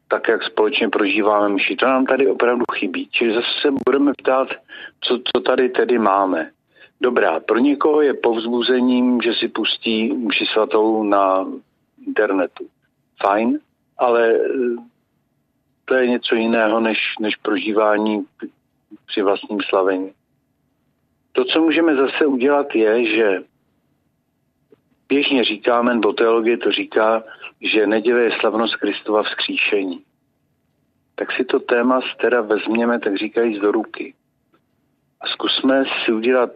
Tak, 0.09 0.29
jak 0.29 0.43
společně 0.43 0.89
prožíváme 0.89 1.49
myši, 1.49 1.77
to 1.77 1.87
nám 1.87 2.07
tady 2.07 2.27
opravdu 2.29 2.65
chybí. 2.73 3.09
Čili 3.11 3.35
zase 3.35 3.49
se 3.61 3.69
budeme 3.87 4.13
ptát, 4.19 4.49
co, 5.01 5.19
co 5.19 5.41
tady 5.41 5.69
tedy 5.69 5.99
máme. 5.99 6.51
Dobrá, 7.01 7.41
pro 7.41 7.59
někoho 7.59 8.03
je 8.03 8.15
povzbuzením, 8.15 9.21
že 9.23 9.35
si 9.35 9.49
pustí 9.49 10.13
mši 10.13 10.47
svatou 10.47 11.03
na 11.03 11.47
internetu. 12.07 12.67
Fajn, 13.23 13.59
ale 13.99 14.33
eh, 14.33 14.77
to 15.85 15.95
je 15.95 16.09
něco 16.09 16.35
jiného 16.35 16.81
než, 16.81 16.99
než 17.21 17.37
prožívání 17.37 18.27
při 19.07 19.23
vlastním 19.23 19.61
slavení. 19.69 20.13
To, 21.33 21.45
co 21.45 21.61
můžeme 21.61 21.95
zase 21.97 22.27
udělat, 22.27 22.75
je, 22.75 23.05
že 23.05 23.43
běžně 25.11 25.45
říkáme, 25.45 25.95
nebo 25.95 26.13
teologie 26.13 26.57
to 26.59 26.73
říká, 26.73 27.23
že 27.61 27.87
neděle 27.87 28.21
je 28.23 28.39
slavnost 28.41 28.77
Kristova 28.77 29.23
vzkříšení. 29.23 30.01
Tak 31.15 31.33
si 31.33 31.45
to 31.45 31.61
téma 31.61 32.01
teda 32.21 32.41
vezměme, 32.41 32.99
tak 32.99 33.17
říkají 33.17 33.59
do 33.59 33.73
ruky. 33.73 34.15
A 35.21 35.27
zkusme 35.27 35.85
si 36.05 36.13
udělat 36.13 36.51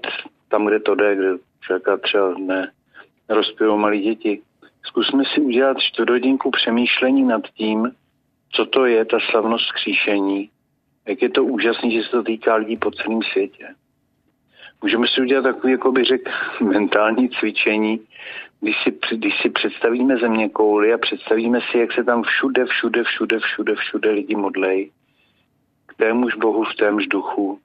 tam, 0.49 0.67
kde 0.67 0.81
to 0.81 0.95
jde, 0.95 1.17
kde 1.17 1.29
člověka 1.61 1.97
třeba 1.97 2.35
ne, 2.39 2.73
rozpijou 3.29 3.77
malí 3.77 4.01
děti. 4.01 4.43
Zkusme 4.83 5.25
si 5.35 5.41
udělat 5.41 5.77
čtvrthodinku 5.81 6.51
přemýšlení 6.51 7.23
nad 7.23 7.43
tím, 7.49 7.93
co 8.53 8.67
to 8.67 8.87
je 8.87 9.05
ta 9.05 9.19
slavnost 9.31 9.73
kříšení, 9.73 10.51
jak 11.09 11.23
je 11.23 11.29
to 11.29 11.45
úžasné, 11.45 11.91
že 11.91 12.03
se 12.03 12.11
to 12.11 12.23
týká 12.23 12.55
lidí 12.55 12.77
po 12.77 12.91
celém 12.91 13.23
světě. 13.23 13.75
Můžeme 14.85 15.07
si 15.09 15.21
udělat 15.21 15.43
takový, 15.43 15.73
jako 15.73 15.93
bych 15.93 16.05
řekl, 16.05 16.31
mentální 16.61 17.29
cvičení, 17.29 18.01
když 18.61 18.77
si, 18.83 19.17
když 19.17 19.35
si 19.43 19.51
představíme 19.51 20.17
země 20.17 20.49
kouly 20.49 20.93
a 20.93 20.99
představíme 20.99 21.61
si, 21.71 21.79
jak 21.79 21.93
se 21.93 22.05
tam 22.05 22.23
všude, 22.23 22.65
všude, 22.65 23.05
všude, 23.05 23.39
všude, 23.39 23.75
všude 23.75 24.11
lidi 24.11 24.37
modlej, 24.37 24.91
k 25.87 25.95
témuž 25.95 26.35
Bohu 26.35 26.65
v 26.65 26.75
témž 26.75 27.07
duchu, 27.07 27.59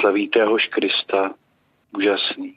slaví 0.00 0.28
téhož 0.28 0.66
Krista, 0.66 1.34
úžasný. 1.96 2.54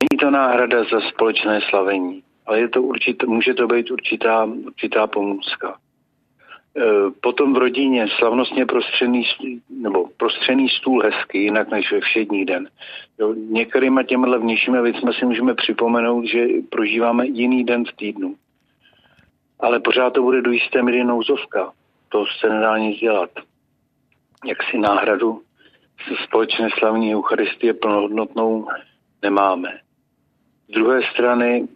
Není 0.00 0.20
to 0.20 0.30
náhrada 0.30 0.84
za 0.84 1.00
společné 1.00 1.60
slavení, 1.70 2.22
ale 2.46 2.60
je 2.60 2.68
to 2.68 2.82
určitá, 2.82 3.26
může 3.26 3.54
to 3.54 3.66
být 3.66 3.90
určitá, 3.90 4.44
určitá 4.44 5.06
pomůcka. 5.06 5.78
E, 6.76 7.10
potom 7.20 7.54
v 7.54 7.58
rodině 7.58 8.06
slavnostně 8.18 8.66
prostřený, 8.66 9.24
nebo 9.70 10.08
prostřený 10.16 10.68
stůl 10.68 11.02
hezky, 11.02 11.38
jinak 11.38 11.70
než 11.70 11.92
ve 11.92 12.00
všední 12.00 12.44
den. 12.44 12.68
Jo, 13.18 13.34
některýma 13.34 14.02
těmhle 14.02 14.38
vnějšími 14.38 14.82
věcmi 14.82 15.12
si 15.14 15.24
můžeme 15.24 15.54
připomenout, 15.54 16.24
že 16.24 16.46
prožíváme 16.70 17.26
jiný 17.26 17.64
den 17.64 17.84
v 17.84 17.96
týdnu. 17.96 18.34
Ale 19.60 19.80
pořád 19.80 20.12
to 20.12 20.22
bude 20.22 20.42
do 20.42 20.50
jisté 20.50 20.82
míry 20.82 21.04
nouzovka. 21.04 21.72
To 22.08 22.24
se 22.40 22.48
nedá 22.48 22.78
nic 22.78 23.00
dělat. 23.00 23.30
Jak 24.46 24.62
si 24.62 24.78
náhradu 24.78 25.42
společné 26.24 26.68
slavní 26.78 27.14
Eucharistie 27.14 27.74
plnohodnotnou 27.74 28.68
nemáme. 29.22 29.78
Z 30.68 30.72
druhé 30.72 31.02
strany 31.12 31.68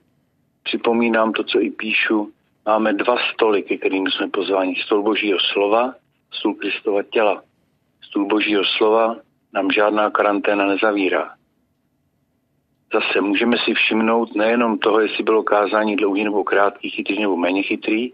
připomínám 0.62 1.32
to, 1.32 1.44
co 1.44 1.60
i 1.60 1.70
píšu, 1.70 2.32
máme 2.66 2.92
dva 2.92 3.16
stoly, 3.32 3.62
ke 3.62 3.76
kterým 3.76 4.06
jsme 4.10 4.28
pozváni. 4.28 4.76
Stůl 4.76 5.02
Božího 5.02 5.38
slova, 5.52 5.94
stůl 6.32 6.54
Kristova 6.54 7.02
těla. 7.02 7.42
Stůl 8.02 8.26
Božího 8.26 8.62
slova 8.64 9.16
nám 9.52 9.70
žádná 9.70 10.10
karanténa 10.10 10.66
nezavírá. 10.66 11.34
Zase 12.92 13.20
můžeme 13.20 13.56
si 13.64 13.74
všimnout 13.74 14.34
nejenom 14.34 14.78
toho, 14.78 15.00
jestli 15.00 15.24
bylo 15.24 15.42
kázání 15.42 15.96
dlouhý 15.96 16.24
nebo 16.24 16.44
krátký, 16.44 16.90
chytrý 16.90 17.20
nebo 17.20 17.36
méně 17.36 17.62
chytrý, 17.62 18.12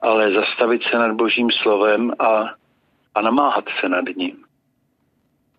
ale 0.00 0.32
zastavit 0.32 0.82
se 0.82 0.98
nad 0.98 1.12
Božím 1.12 1.50
slovem 1.50 2.12
a, 2.18 2.44
a 3.14 3.20
namáhat 3.20 3.64
se 3.80 3.88
nad 3.88 4.04
ním. 4.16 4.44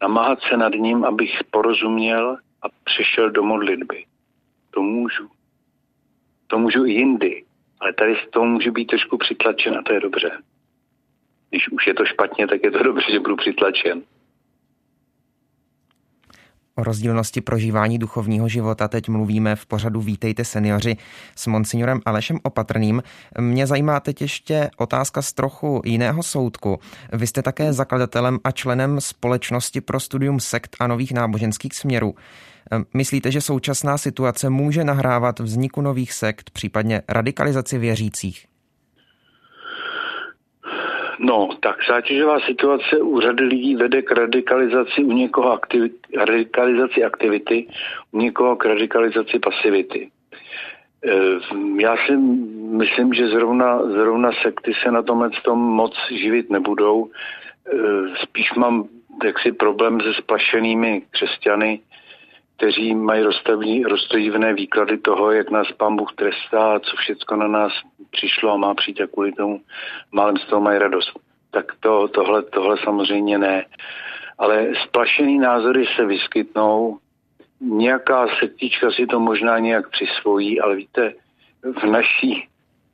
Namáhat 0.01 0.39
se 0.49 0.57
nad 0.57 0.73
ním, 0.73 1.05
abych 1.05 1.39
porozuměl 1.51 2.37
a 2.61 2.65
přešel 2.83 3.31
do 3.31 3.43
modlitby. 3.43 4.05
To 4.71 4.81
můžu. 4.81 5.34
To 6.47 6.57
můžu 6.59 6.85
i 6.85 6.91
jindy, 6.91 7.43
ale 7.79 7.93
tady 7.93 8.15
z 8.15 8.31
toho 8.31 8.45
můžu 8.45 8.71
být 8.71 8.85
trošku 8.85 9.17
přitlačen 9.17 9.77
a 9.77 9.81
to 9.81 9.93
je 9.93 9.99
dobře. 9.99 10.31
Když 11.49 11.71
už 11.71 11.87
je 11.87 11.93
to 11.93 12.05
špatně, 12.05 12.47
tak 12.47 12.63
je 12.63 12.71
to 12.71 12.83
dobře, 12.83 13.05
že 13.11 13.19
budu 13.19 13.35
přitlačen. 13.35 14.01
O 16.77 16.83
rozdílnosti 16.83 17.41
prožívání 17.41 17.99
duchovního 17.99 18.49
života 18.49 18.87
teď 18.87 19.09
mluvíme 19.09 19.55
v 19.55 19.65
pořadu 19.65 20.01
Vítejte 20.01 20.45
seniori 20.45 20.97
s 21.35 21.47
monsignorem 21.47 21.99
Alešem 22.05 22.39
Opatrným. 22.43 23.03
Mě 23.39 23.67
zajímá 23.67 23.99
teď 23.99 24.21
ještě 24.21 24.69
otázka 24.77 25.21
z 25.21 25.33
trochu 25.33 25.81
jiného 25.85 26.23
soudku. 26.23 26.79
Vy 27.13 27.27
jste 27.27 27.41
také 27.41 27.73
zakladatelem 27.73 28.39
a 28.43 28.51
členem 28.51 29.01
společnosti 29.01 29.81
pro 29.81 29.99
studium 29.99 30.39
sekt 30.39 30.75
a 30.79 30.87
nových 30.87 31.13
náboženských 31.13 31.73
směrů. 31.73 32.15
Myslíte, 32.93 33.31
že 33.31 33.41
současná 33.41 33.97
situace 33.97 34.49
může 34.49 34.83
nahrávat 34.83 35.39
vzniku 35.39 35.81
nových 35.81 36.13
sekt, 36.13 36.49
případně 36.49 37.01
radikalizaci 37.09 37.77
věřících? 37.77 38.45
No, 41.19 41.49
tak 41.61 41.75
zátěžová 41.89 42.39
situace 42.39 42.97
u 43.01 43.19
řady 43.19 43.43
lidí 43.43 43.75
vede 43.75 44.01
k 44.01 44.11
radikalizaci 44.11 45.03
u 45.03 45.11
někoho 45.11 45.51
aktivit, 45.51 45.93
radikalizaci 46.17 47.03
aktivity, 47.03 47.67
u 48.11 48.19
někoho 48.19 48.55
k 48.55 48.65
radikalizaci 48.65 49.39
pasivity. 49.39 50.09
E, 51.05 51.11
já 51.81 51.95
si 52.05 52.17
myslím, 52.77 53.13
že 53.13 53.27
zrovna, 53.27 53.91
zrovna 53.91 54.31
sekty 54.41 54.73
se 54.83 54.91
na 54.91 55.01
tomhle 55.01 55.29
tom 55.43 55.59
moc 55.59 55.93
živit 56.09 56.49
nebudou. 56.49 57.07
E, 57.07 57.77
spíš 58.23 58.53
mám 58.53 58.87
jaksi 59.25 59.51
problém 59.51 60.01
se 60.01 60.13
splašenými 60.13 61.01
křesťany, 61.11 61.79
kteří 62.57 62.95
mají 62.95 63.23
rozstavní, 63.23 63.83
výklady 64.53 64.97
toho, 64.97 65.31
jak 65.31 65.51
nás 65.51 65.71
pán 65.71 65.95
Bůh 65.95 66.13
trestá 66.15 66.75
a 66.75 66.79
co 66.79 66.97
všechno 66.97 67.37
na 67.37 67.47
nás 67.47 67.73
přišlo 68.11 68.51
a 68.51 68.57
má 68.57 68.73
přijít 68.73 69.01
a 69.01 69.07
kvůli 69.07 69.31
tomu 69.31 69.61
málem 70.11 70.37
z 70.37 70.45
toho 70.45 70.61
mají 70.61 70.79
radost. 70.79 71.11
Tak 71.51 71.71
to, 71.79 72.07
tohle, 72.07 72.43
tohle 72.43 72.77
samozřejmě 72.83 73.37
ne. 73.37 73.65
Ale 74.37 74.67
splašený 74.83 75.39
názory 75.39 75.85
se 75.95 76.05
vyskytnou, 76.05 76.97
nějaká 77.61 78.27
sektička 78.39 78.91
si 78.91 79.07
to 79.07 79.19
možná 79.19 79.59
nějak 79.59 79.89
přisvojí, 79.89 80.61
ale 80.61 80.75
víte, 80.75 81.13
v 81.81 81.83
naší, 81.83 82.47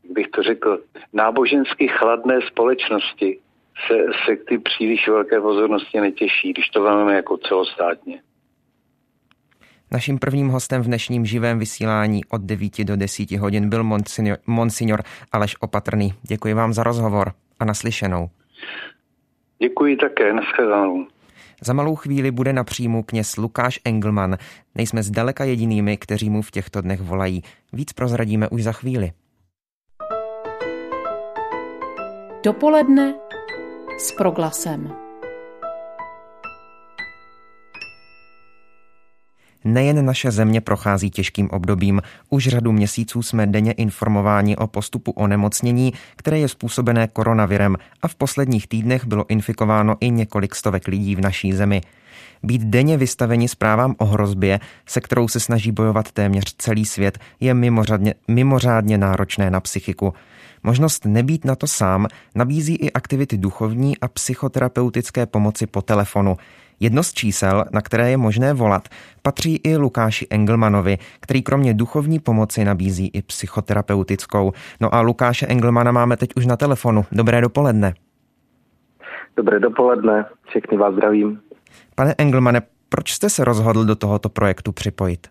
bych 0.10 0.28
to 0.28 0.44
řekl, 0.44 0.82
nábožensky 1.14 1.88
chladné 1.88 2.42
společnosti 2.42 3.40
se 3.88 4.06
sekty 4.26 4.58
příliš 4.58 5.08
velké 5.08 5.42
pozornosti 5.42 6.02
netěší, 6.02 6.54
když 6.54 6.70
to 6.70 6.82
vezmeme 6.82 7.16
jako 7.16 7.38
celostátně. 7.38 8.22
Naším 9.94 10.20
prvním 10.20 10.50
hostem 10.50 10.82
v 10.82 10.86
dnešním 10.86 11.26
živém 11.26 11.60
vysílání 11.60 12.26
od 12.26 12.42
9 12.42 12.84
do 12.84 12.96
10 12.96 13.32
hodin 13.32 13.70
byl 13.70 13.84
monsignor, 13.84 14.38
monsignor 14.48 15.04
Aleš 15.32 15.56
Opatrný. 15.60 16.14
Děkuji 16.22 16.54
vám 16.54 16.74
za 16.74 16.84
rozhovor 16.84 17.34
a 17.60 17.66
naslyšenou. 17.66 18.30
Děkuji 19.60 19.96
také, 19.96 20.34
nashledanou. 20.34 21.08
Za 21.62 21.74
malou 21.74 21.96
chvíli 21.96 22.32
bude 22.32 22.54
na 22.54 22.64
příjmu 22.64 23.04
kněz 23.04 23.38
Lukáš 23.38 23.80
Engelman. 23.86 24.38
Nejsme 24.76 25.04
zdaleka 25.04 25.44
jedinými, 25.44 25.98
kteří 25.98 26.30
mu 26.30 26.42
v 26.42 26.52
těchto 26.52 26.82
dnech 26.82 27.02
volají. 27.02 27.44
Víc 27.74 27.94
prozradíme 27.94 28.50
už 28.50 28.64
za 28.64 28.72
chvíli. 28.72 29.12
Dopoledne 32.44 33.14
s 33.98 34.12
proglasem. 34.12 35.11
Nejen 39.64 40.06
naše 40.06 40.32
země 40.32 40.62
prochází 40.62 41.10
těžkým 41.10 41.50
obdobím. 41.50 42.02
Už 42.30 42.48
řadu 42.48 42.72
měsíců 42.72 43.24
jsme 43.24 43.48
denně 43.48 43.72
informováni 43.72 44.58
o 44.58 44.68
postupu 44.68 45.12
onemocnění, 45.12 45.94
které 46.16 46.40
je 46.40 46.48
způsobené 46.48 47.08
koronavirem 47.08 47.76
a 48.02 48.08
v 48.08 48.16
posledních 48.16 48.68
týdnech 48.68 49.06
bylo 49.06 49.26
infikováno 49.30 49.96
i 50.00 50.10
několik 50.10 50.56
stovek 50.56 50.88
lidí 50.88 51.16
v 51.16 51.22
naší 51.22 51.54
zemi. 51.54 51.82
Být 52.44 52.62
denně 52.62 52.98
vystaveni 52.98 53.48
zprávám 53.48 53.96
o 53.98 54.06
hrozbě, 54.06 54.60
se 54.86 55.02
kterou 55.02 55.28
se 55.28 55.40
snaží 55.40 55.72
bojovat 55.72 56.12
téměř 56.12 56.56
celý 56.58 56.86
svět, 56.86 57.20
je 57.40 57.54
mimořádně, 57.54 58.14
mimořádně 58.28 58.98
náročné 58.98 59.52
na 59.52 59.60
psychiku. 59.60 60.14
Možnost 60.64 61.06
nebýt 61.06 61.46
na 61.46 61.56
to 61.56 61.68
sám 61.68 62.08
nabízí 62.36 62.76
i 62.76 62.92
aktivity 62.92 63.38
duchovní 63.38 63.98
a 63.98 64.08
psychoterapeutické 64.08 65.26
pomoci 65.26 65.68
po 65.68 65.82
telefonu. 65.82 66.38
Jedno 66.82 67.04
z 67.04 67.14
čísel, 67.14 67.66
na 67.74 67.82
které 67.82 68.10
je 68.10 68.18
možné 68.18 68.54
volat, 68.54 68.88
patří 69.22 69.56
i 69.64 69.78
Lukáši 69.78 70.28
Engelmanovi, 70.30 70.98
který 71.20 71.42
kromě 71.42 71.74
duchovní 71.74 72.20
pomoci 72.20 72.66
nabízí 72.66 73.12
i 73.14 73.22
psychoterapeutickou. 73.22 74.52
No 74.80 74.96
a 74.96 75.02
Lukáše 75.02 75.48
Engelmana 75.48 75.92
máme 75.92 76.18
teď 76.18 76.30
už 76.36 76.46
na 76.46 76.58
telefonu. 76.58 77.06
Dobré 77.12 77.42
dopoledne. 77.42 77.94
Dobré 79.38 79.60
dopoledne, 79.60 80.26
všechny 80.48 80.78
vás 80.78 80.94
zdravím. 80.94 81.42
Pane 81.96 82.16
Engelmane, 82.18 82.62
proč 82.90 83.12
jste 83.12 83.30
se 83.30 83.44
rozhodl 83.44 83.86
do 83.86 83.96
tohoto 83.96 84.30
projektu 84.30 84.72
připojit? 84.72 85.28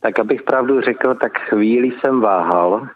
Tak 0.00 0.18
abych 0.18 0.42
pravdu 0.42 0.80
řekl, 0.80 1.14
tak 1.14 1.38
chvíli 1.38 1.88
jsem 1.88 2.20
váhal, 2.20 2.88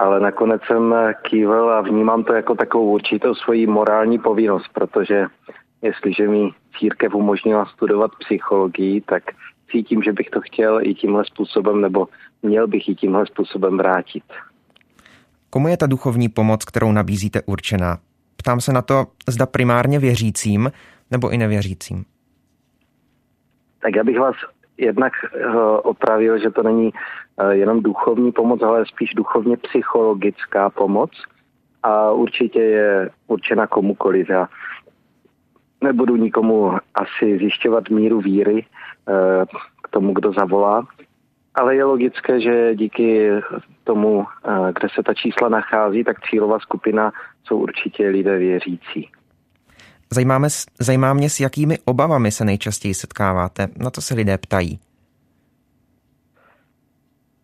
ale 0.00 0.20
nakonec 0.20 0.62
jsem 0.66 0.94
kývil 1.22 1.70
a 1.70 1.80
vnímám 1.80 2.24
to 2.24 2.32
jako 2.32 2.54
takovou 2.54 2.92
určitou 2.92 3.34
svoji 3.34 3.66
morální 3.66 4.18
povinnost, 4.18 4.68
protože 4.72 5.26
jestliže 5.82 6.28
mi 6.28 6.50
církev 6.78 7.14
umožnila 7.14 7.66
studovat 7.66 8.10
psychologii, 8.18 9.00
tak 9.00 9.22
cítím, 9.72 10.02
že 10.02 10.12
bych 10.12 10.30
to 10.30 10.40
chtěl 10.40 10.80
i 10.82 10.94
tímhle 10.94 11.24
způsobem, 11.24 11.80
nebo 11.80 12.08
měl 12.42 12.66
bych 12.66 12.88
i 12.88 12.94
tímhle 12.94 13.26
způsobem 13.26 13.76
vrátit. 13.76 14.24
Komu 15.50 15.68
je 15.68 15.76
ta 15.76 15.86
duchovní 15.86 16.28
pomoc, 16.28 16.64
kterou 16.64 16.92
nabízíte, 16.92 17.42
určená? 17.46 17.98
Ptám 18.36 18.60
se 18.60 18.72
na 18.72 18.82
to, 18.82 19.06
zda 19.28 19.46
primárně 19.46 19.98
věřícím, 19.98 20.72
nebo 21.10 21.30
i 21.30 21.38
nevěřícím? 21.38 22.04
Tak 23.82 23.96
já 23.96 24.04
bych 24.04 24.18
vás 24.18 24.34
jednak 24.80 25.12
eh, 25.24 25.46
opravil, 25.82 26.38
že 26.38 26.50
to 26.50 26.62
není 26.62 26.90
eh, 26.90 27.54
jenom 27.54 27.82
duchovní 27.82 28.32
pomoc, 28.32 28.62
ale 28.62 28.86
spíš 28.86 29.14
duchovně 29.14 29.56
psychologická 29.56 30.70
pomoc 30.70 31.10
a 31.82 32.10
určitě 32.12 32.60
je 32.62 33.10
určena 33.26 33.66
komukoliv. 33.66 34.30
Já 34.30 34.48
nebudu 35.80 36.16
nikomu 36.16 36.72
asi 36.94 37.38
zjišťovat 37.38 37.90
míru 37.90 38.20
víry 38.20 38.64
eh, 38.64 39.44
k 39.82 39.88
tomu, 39.88 40.12
kdo 40.12 40.32
zavolá, 40.32 40.86
ale 41.54 41.76
je 41.76 41.84
logické, 41.84 42.40
že 42.40 42.74
díky 42.74 43.30
tomu, 43.84 44.26
kde 44.72 44.88
se 44.94 45.02
ta 45.02 45.14
čísla 45.14 45.48
nachází, 45.48 46.04
tak 46.04 46.20
cílová 46.20 46.58
skupina 46.58 47.12
jsou 47.44 47.58
určitě 47.58 48.08
lidé 48.08 48.38
věřící. 48.38 49.10
Zajímáme, 50.12 50.48
zajímá 50.80 51.12
mě, 51.12 51.30
s 51.30 51.40
jakými 51.40 51.78
obavami 51.84 52.30
se 52.30 52.44
nejčastěji 52.44 52.94
setkáváte. 52.94 53.68
Na 53.76 53.90
to 53.90 54.00
se 54.00 54.14
lidé 54.14 54.38
ptají. 54.38 54.78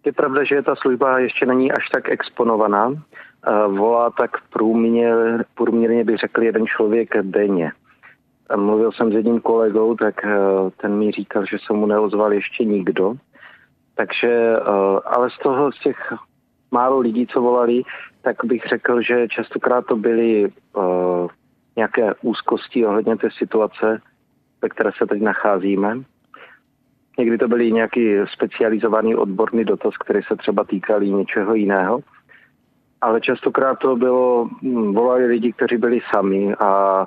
Je 0.07 0.13
pravda, 0.13 0.45
že 0.45 0.63
ta 0.63 0.75
služba 0.77 1.19
ještě 1.19 1.47
není 1.47 1.73
až 1.73 1.89
tak 1.89 2.09
exponovaná. 2.09 2.93
Volá 3.69 4.11
tak 4.11 4.31
průměr, 4.53 5.45
průměrně 5.55 6.05
bych 6.05 6.17
řekl 6.17 6.43
jeden 6.43 6.67
člověk 6.67 7.09
denně. 7.23 7.73
Mluvil 8.57 8.93
jsem 8.93 9.13
s 9.13 9.15
jedním 9.15 9.41
kolegou, 9.41 9.95
tak 9.95 10.25
eh, 10.25 10.39
ten 10.77 10.99
mi 10.99 11.13
říkal, 11.13 11.47
že 11.47 11.57
se 11.67 11.73
mu 11.73 11.87
neozval 11.87 12.33
ještě 12.33 12.65
nikdo. 12.65 13.15
Takže, 13.95 14.57
eh, 14.57 15.01
ale 15.05 15.31
z 15.31 15.39
toho, 15.43 15.73
z 15.73 15.81
těch 15.81 16.13
málo 16.71 16.99
lidí, 16.99 17.27
co 17.27 17.41
volali, 17.41 17.83
tak 18.23 18.37
bych 18.45 18.63
řekl, 18.69 19.03
že 19.03 19.29
častokrát 19.29 19.87
to 19.87 19.97
byly 19.97 20.45
eh, 20.45 21.29
nějaké 21.77 22.15
úzkosti 22.23 22.87
ohledně 22.87 23.17
té 23.17 23.29
situace, 23.31 24.01
ve 24.63 24.69
které 24.69 24.91
se 24.99 25.07
teď 25.07 25.23
nacházíme. 25.23 25.99
Někdy 27.19 27.39
to 27.39 27.49
byly 27.49 27.73
nějaký 27.73 28.15
specializovaný 28.33 29.15
odborný 29.15 29.65
dotaz, 29.65 29.97
který 29.97 30.23
se 30.23 30.37
třeba 30.37 30.65
týkali 30.65 31.11
něčeho 31.11 31.55
jiného. 31.55 32.01
Ale 33.01 33.21
častokrát 33.21 33.79
to 33.79 33.97
bylo, 33.97 34.49
hm, 34.63 34.93
volali 34.93 35.27
lidi, 35.27 35.53
kteří 35.53 35.77
byli 35.77 36.01
sami 36.15 36.55
a 36.55 37.07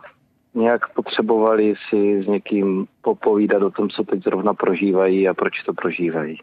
nějak 0.53 0.93
potřebovali 0.93 1.73
si 1.89 2.23
s 2.23 2.27
někým 2.27 2.87
popovídat 3.01 3.63
o 3.63 3.71
tom, 3.71 3.89
co 3.89 4.03
teď 4.03 4.23
zrovna 4.23 4.53
prožívají 4.53 5.27
a 5.27 5.33
proč 5.33 5.63
to 5.63 5.73
prožívají. 5.73 6.37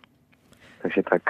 Takže 0.83 1.03
tak. 1.11 1.23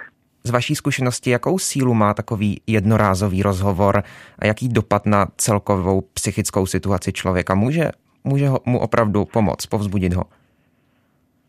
Z 0.47 0.51
vaší 0.51 0.75
zkušenosti, 0.75 1.31
jakou 1.31 1.59
sílu 1.59 1.95
má 1.95 2.15
takový 2.15 2.61
jednorázový 2.67 3.43
rozhovor 3.43 4.03
a 4.39 4.47
jaký 4.47 4.69
dopad 4.69 5.07
na 5.07 5.27
celkovou 5.37 6.01
psychickou 6.01 6.67
situaci 6.67 7.13
člověka? 7.13 7.55
Může, 7.55 7.91
může 8.25 8.49
ho, 8.49 8.61
mu 8.65 8.79
opravdu 8.79 9.25
pomoct, 9.25 9.67
povzbudit 9.67 10.15
ho? 10.15 10.23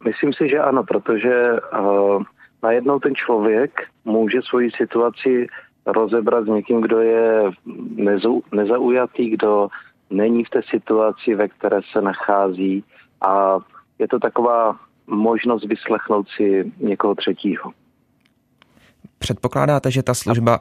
Myslím 0.06 0.34
si, 0.34 0.50
že 0.50 0.60
ano, 0.60 0.84
protože 0.84 1.52
uh, 1.52 2.24
najednou 2.64 3.00
ten 3.00 3.16
člověk 3.16 3.82
může 4.06 4.42
svoji 4.42 4.72
situaci 4.72 5.48
rozebrat 5.86 6.46
s 6.46 6.48
někým, 6.48 6.82
kdo 6.82 7.00
je 7.00 7.44
nezau, 7.96 8.42
nezaujatý, 8.52 9.30
kdo 9.30 9.68
není 10.10 10.44
v 10.44 10.50
té 10.50 10.62
situaci, 10.70 11.36
ve 11.36 11.48
které 11.48 11.80
se 11.92 12.02
nachází 12.02 12.84
a 13.22 13.58
je 14.00 14.08
to 14.08 14.20
taková 14.20 14.80
možnost 15.08 15.66
vyslechnout 15.66 16.28
si 16.38 16.72
někoho 16.80 17.16
třetího. 17.16 17.72
Předpokládáte, 19.20 19.92
že 19.92 20.04
ta 20.04 20.14
služba 20.14 20.60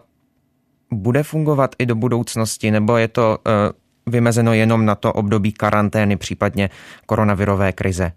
bude 0.92 1.22
fungovat 1.22 1.70
i 1.78 1.86
do 1.86 1.94
budoucnosti, 1.94 2.70
nebo 2.70 2.96
je 2.96 3.08
to 3.08 3.38
uh, 3.46 3.52
vymezeno 4.12 4.52
jenom 4.52 4.86
na 4.86 4.94
to 4.94 5.12
období 5.12 5.52
karantény, 5.52 6.16
případně 6.16 6.70
koronavirové 7.06 7.72
krize? 7.72 8.12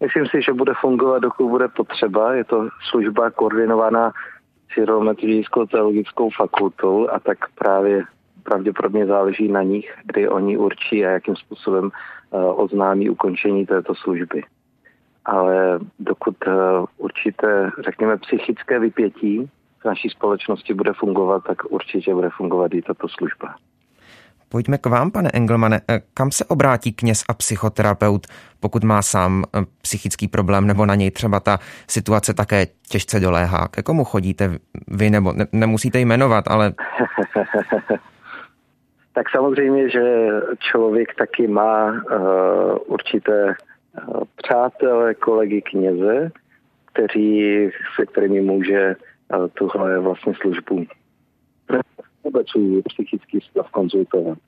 Myslím 0.00 0.26
si, 0.26 0.42
že 0.42 0.52
bude 0.52 0.72
fungovat, 0.80 1.18
dokud 1.18 1.48
bude 1.48 1.68
potřeba. 1.68 2.34
Je 2.34 2.44
to 2.44 2.68
služba 2.90 3.30
koordinovaná 3.30 4.12
Syrometodickou 4.74 5.66
teologickou 5.66 6.30
fakultou 6.30 7.08
a 7.10 7.18
tak 7.20 7.38
právě 7.54 8.04
pravděpodobně 8.42 9.06
záleží 9.06 9.48
na 9.48 9.62
nich, 9.62 9.94
kdy 10.04 10.28
oni 10.28 10.56
určí 10.56 11.06
a 11.06 11.10
jakým 11.10 11.36
způsobem 11.36 11.84
uh, 11.84 12.60
oznámí 12.60 13.10
ukončení 13.10 13.66
této 13.66 13.94
služby 13.94 14.42
ale 15.28 15.78
dokud 15.98 16.36
eh, 16.46 16.50
určité, 16.96 17.70
řekněme, 17.84 18.16
psychické 18.16 18.78
vypětí 18.78 19.50
v 19.80 19.84
naší 19.84 20.08
společnosti 20.08 20.74
bude 20.74 20.92
fungovat, 20.92 21.44
tak 21.46 21.64
určitě 21.64 22.14
bude 22.14 22.30
fungovat 22.30 22.74
i 22.74 22.82
tato 22.82 23.08
služba. 23.08 23.54
Pojďme 24.48 24.78
k 24.78 24.86
vám, 24.86 25.10
pane 25.10 25.30
Engelmane. 25.34 25.80
Eh, 25.90 26.00
kam 26.14 26.30
se 26.30 26.44
obrátí 26.44 26.92
kněz 26.92 27.24
a 27.28 27.34
psychoterapeut, 27.34 28.26
pokud 28.60 28.84
má 28.84 29.02
sám 29.02 29.44
eh, 29.54 29.60
psychický 29.82 30.28
problém, 30.28 30.66
nebo 30.66 30.86
na 30.86 30.94
něj 30.94 31.10
třeba 31.10 31.40
ta 31.40 31.58
situace 31.88 32.34
také 32.34 32.66
těžce 32.88 33.20
doléhá? 33.20 33.68
Ke 33.68 33.82
komu 33.82 34.04
chodíte 34.04 34.58
vy, 34.88 35.10
nebo 35.10 35.32
ne, 35.32 35.46
nemusíte 35.52 36.00
jmenovat, 36.00 36.44
ale... 36.48 36.72
tak 39.12 39.30
samozřejmě, 39.30 39.90
že 39.90 40.28
člověk 40.58 41.14
taky 41.18 41.46
má 41.46 41.90
uh, 41.90 41.98
určité 42.86 43.54
přátelé, 44.36 45.14
kolegy 45.14 45.62
kněze, 45.62 46.30
kteří, 46.84 47.44
se 47.96 48.06
kterými 48.06 48.40
může 48.40 48.80
eh, 48.80 48.96
tuhle 49.54 49.98
vlastně 49.98 50.34
službu 50.34 50.86
vůbec 52.24 52.46
psychický 52.88 53.40
stav 53.40 53.70
konzultovat. 53.70 54.38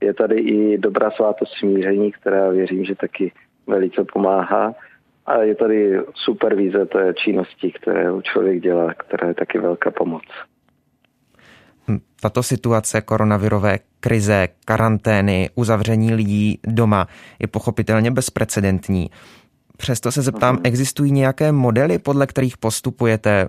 Je 0.00 0.14
tady 0.14 0.40
i 0.40 0.78
dobrá 0.78 1.10
svátost 1.10 1.52
smíření, 1.58 2.12
která 2.12 2.50
věřím, 2.50 2.84
že 2.84 2.94
taky 2.94 3.32
velice 3.66 4.04
pomáhá. 4.12 4.74
A 5.26 5.42
je 5.42 5.54
tady 5.54 6.00
supervize 6.14 6.86
té 6.86 7.14
činnosti, 7.14 7.72
které 7.72 8.06
člověk 8.22 8.62
dělá, 8.62 8.94
která 8.94 9.28
je 9.28 9.34
taky 9.34 9.58
velká 9.58 9.90
pomoc. 9.90 10.22
Tato 12.24 12.42
situace 12.42 13.00
koronavirové 13.00 13.78
krize, 14.00 14.48
karantény, 14.64 15.50
uzavření 15.54 16.14
lidí 16.14 16.60
doma 16.66 17.06
je 17.40 17.48
pochopitelně 17.48 18.10
bezprecedentní. 18.10 19.10
Přesto 19.76 20.12
se 20.12 20.22
zeptám, 20.22 20.54
mhm. 20.54 20.62
existují 20.64 21.12
nějaké 21.12 21.52
modely, 21.52 21.98
podle 21.98 22.26
kterých 22.26 22.56
postupujete? 22.56 23.48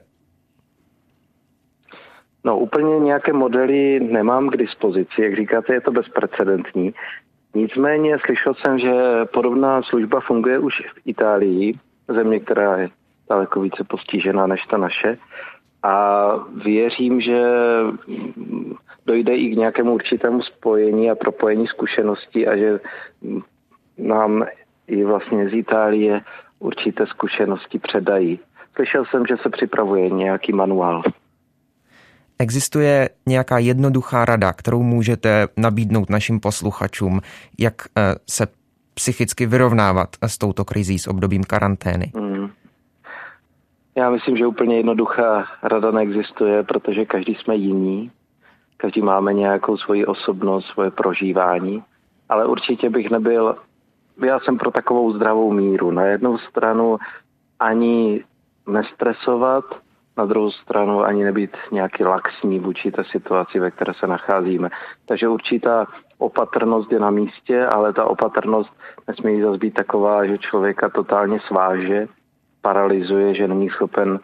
No 2.44 2.60
úplně 2.60 3.00
nějaké 3.00 3.34
modely 3.34 4.00
nemám 4.00 4.50
k 4.50 4.58
dispozici. 4.58 5.22
Jak 5.22 5.36
říkáte, 5.36 5.74
je 5.74 5.82
to 5.82 5.92
bezprecedentní. 5.92 6.94
Nicméně 7.54 8.18
slyšel 8.26 8.54
jsem, 8.54 8.80
že 8.80 8.92
podobná 9.34 9.82
služba 9.84 10.20
funguje 10.20 10.60
už 10.60 10.74
v 10.74 11.02
Itálii, 11.06 11.80
země, 12.08 12.40
která 12.40 12.78
je 12.78 12.90
daleko 13.30 13.62
více 13.62 13.84
postižená 13.84 14.48
než 14.48 14.66
ta 14.66 14.78
naše 14.78 15.18
a 15.86 16.32
věřím, 16.64 17.22
že 17.22 17.42
dojde 19.06 19.36
i 19.36 19.50
k 19.50 19.58
nějakému 19.58 19.94
určitému 19.94 20.42
spojení 20.42 21.12
a 21.12 21.16
propojení 21.16 21.68
zkušeností 21.68 22.48
a 22.48 22.58
že 22.58 22.80
nám 23.98 24.46
i 24.88 25.04
vlastně 25.04 25.50
z 25.50 25.54
Itálie 25.54 26.22
určité 26.60 27.08
zkušenosti 27.08 27.80
předají. 27.80 28.40
Slyšel 28.76 29.06
jsem, 29.06 29.26
že 29.26 29.36
se 29.44 29.50
připravuje 29.50 30.10
nějaký 30.10 30.54
manuál. 30.54 31.04
Existuje 32.40 33.10
nějaká 33.26 33.58
jednoduchá 33.58 34.26
rada, 34.26 34.54
kterou 34.54 34.84
můžete 34.84 35.48
nabídnout 35.58 36.10
našim 36.10 36.40
posluchačům, 36.40 37.22
jak 37.60 37.74
eh, 37.98 38.16
se 38.30 38.48
psychicky 38.94 39.46
vyrovnávat 39.46 40.10
s 40.22 40.38
touto 40.38 40.66
krizí, 40.66 41.00
s 41.00 41.08
obdobím 41.08 41.44
karantény? 41.44 42.12
Hmm. 42.16 42.25
Já 43.98 44.10
myslím, 44.10 44.38
že 44.38 44.48
úplně 44.48 44.78
jednoduchá 44.78 45.46
rada 45.64 45.92
neexistuje, 45.92 46.64
protože 46.64 47.06
každý 47.06 47.36
jsme 47.36 47.56
jiní, 47.56 48.12
každý 48.78 49.02
máme 49.02 49.34
nějakou 49.34 49.78
svoji 49.78 50.06
osobnost, 50.06 50.66
svoje 50.66 50.92
prožívání, 50.92 51.84
ale 52.30 52.46
určitě 52.46 52.90
bych 52.90 53.10
nebyl, 53.10 53.56
já 54.26 54.40
jsem 54.40 54.58
pro 54.58 54.72
takovou 54.72 55.14
zdravou 55.14 55.52
míru. 55.52 55.92
Na 55.92 56.06
jednu 56.06 56.38
stranu 56.38 56.98
ani 57.60 58.24
nestresovat, 58.68 59.66
na 60.18 60.26
druhou 60.26 60.52
stranu 60.52 61.04
ani 61.04 61.24
nebýt 61.24 61.58
nějaký 61.72 62.04
laxní 62.04 62.60
vůči 62.60 62.92
té 62.92 63.04
situaci, 63.04 63.60
ve 63.60 63.72
které 63.72 63.94
se 63.94 64.08
nacházíme. 64.08 64.70
Takže 65.06 65.28
určitá 65.28 65.88
opatrnost 66.18 66.92
je 66.92 67.00
na 67.00 67.10
místě, 67.10 67.66
ale 67.66 67.94
ta 67.94 68.06
opatrnost 68.06 68.72
nesmí 69.08 69.42
zase 69.42 69.58
být 69.58 69.74
taková, 69.74 70.26
že 70.26 70.38
člověka 70.38 70.90
totálně 70.90 71.40
sváže 71.40 72.08
paralyzuje, 72.66 73.36
že 73.36 73.48
není 73.48 73.70
schopen 73.70 74.20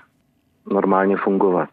normálně 0.71 1.17
fungovat. 1.17 1.69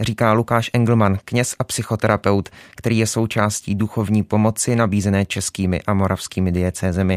Říká 0.00 0.32
Lukáš 0.32 0.70
Engelman, 0.74 1.16
kněz 1.24 1.56
a 1.58 1.64
psychoterapeut, 1.64 2.48
který 2.76 2.98
je 2.98 3.06
součástí 3.06 3.74
duchovní 3.74 4.22
pomoci 4.22 4.76
nabízené 4.76 5.26
českými 5.26 5.80
a 5.86 5.94
moravskými 5.94 6.52
diecézemi. 6.52 7.16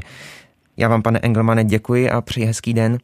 Já 0.77 0.87
vám, 0.89 1.01
pane 1.01 1.19
Engelmane, 1.23 1.63
děkuji 1.63 2.09
a 2.09 2.21
přeji 2.21 2.45
hezký 2.45 2.73
den. 2.73 2.97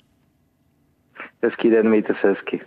Hezký 1.44 1.70
den, 1.70 1.90
mějte 1.90 2.14
se 2.22 2.28
hezky. 2.28 2.62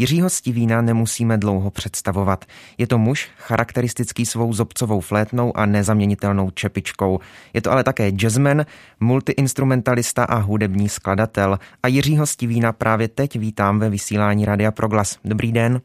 Jiřího 0.00 0.30
Stivína 0.30 0.82
nemusíme 0.82 1.38
dlouho 1.38 1.70
představovat. 1.70 2.44
Je 2.78 2.86
to 2.86 2.98
muž 2.98 3.30
charakteristický 3.36 4.26
svou 4.26 4.52
zobcovou 4.52 5.00
flétnou 5.00 5.56
a 5.56 5.66
nezaměnitelnou 5.66 6.50
čepičkou. 6.50 7.18
Je 7.54 7.62
to 7.62 7.72
ale 7.72 7.84
také 7.84 8.10
jazzman, 8.10 8.64
multiinstrumentalista 9.00 10.24
a 10.24 10.36
hudební 10.36 10.88
skladatel. 10.88 11.58
A 11.82 11.88
Jiřího 11.88 12.26
Stivína 12.26 12.72
právě 12.72 13.08
teď 13.08 13.36
vítám 13.36 13.78
ve 13.78 13.90
vysílání 13.90 14.44
Radia 14.44 14.72
Proglas. 14.72 15.18
Dobrý 15.24 15.52
den. 15.52 15.80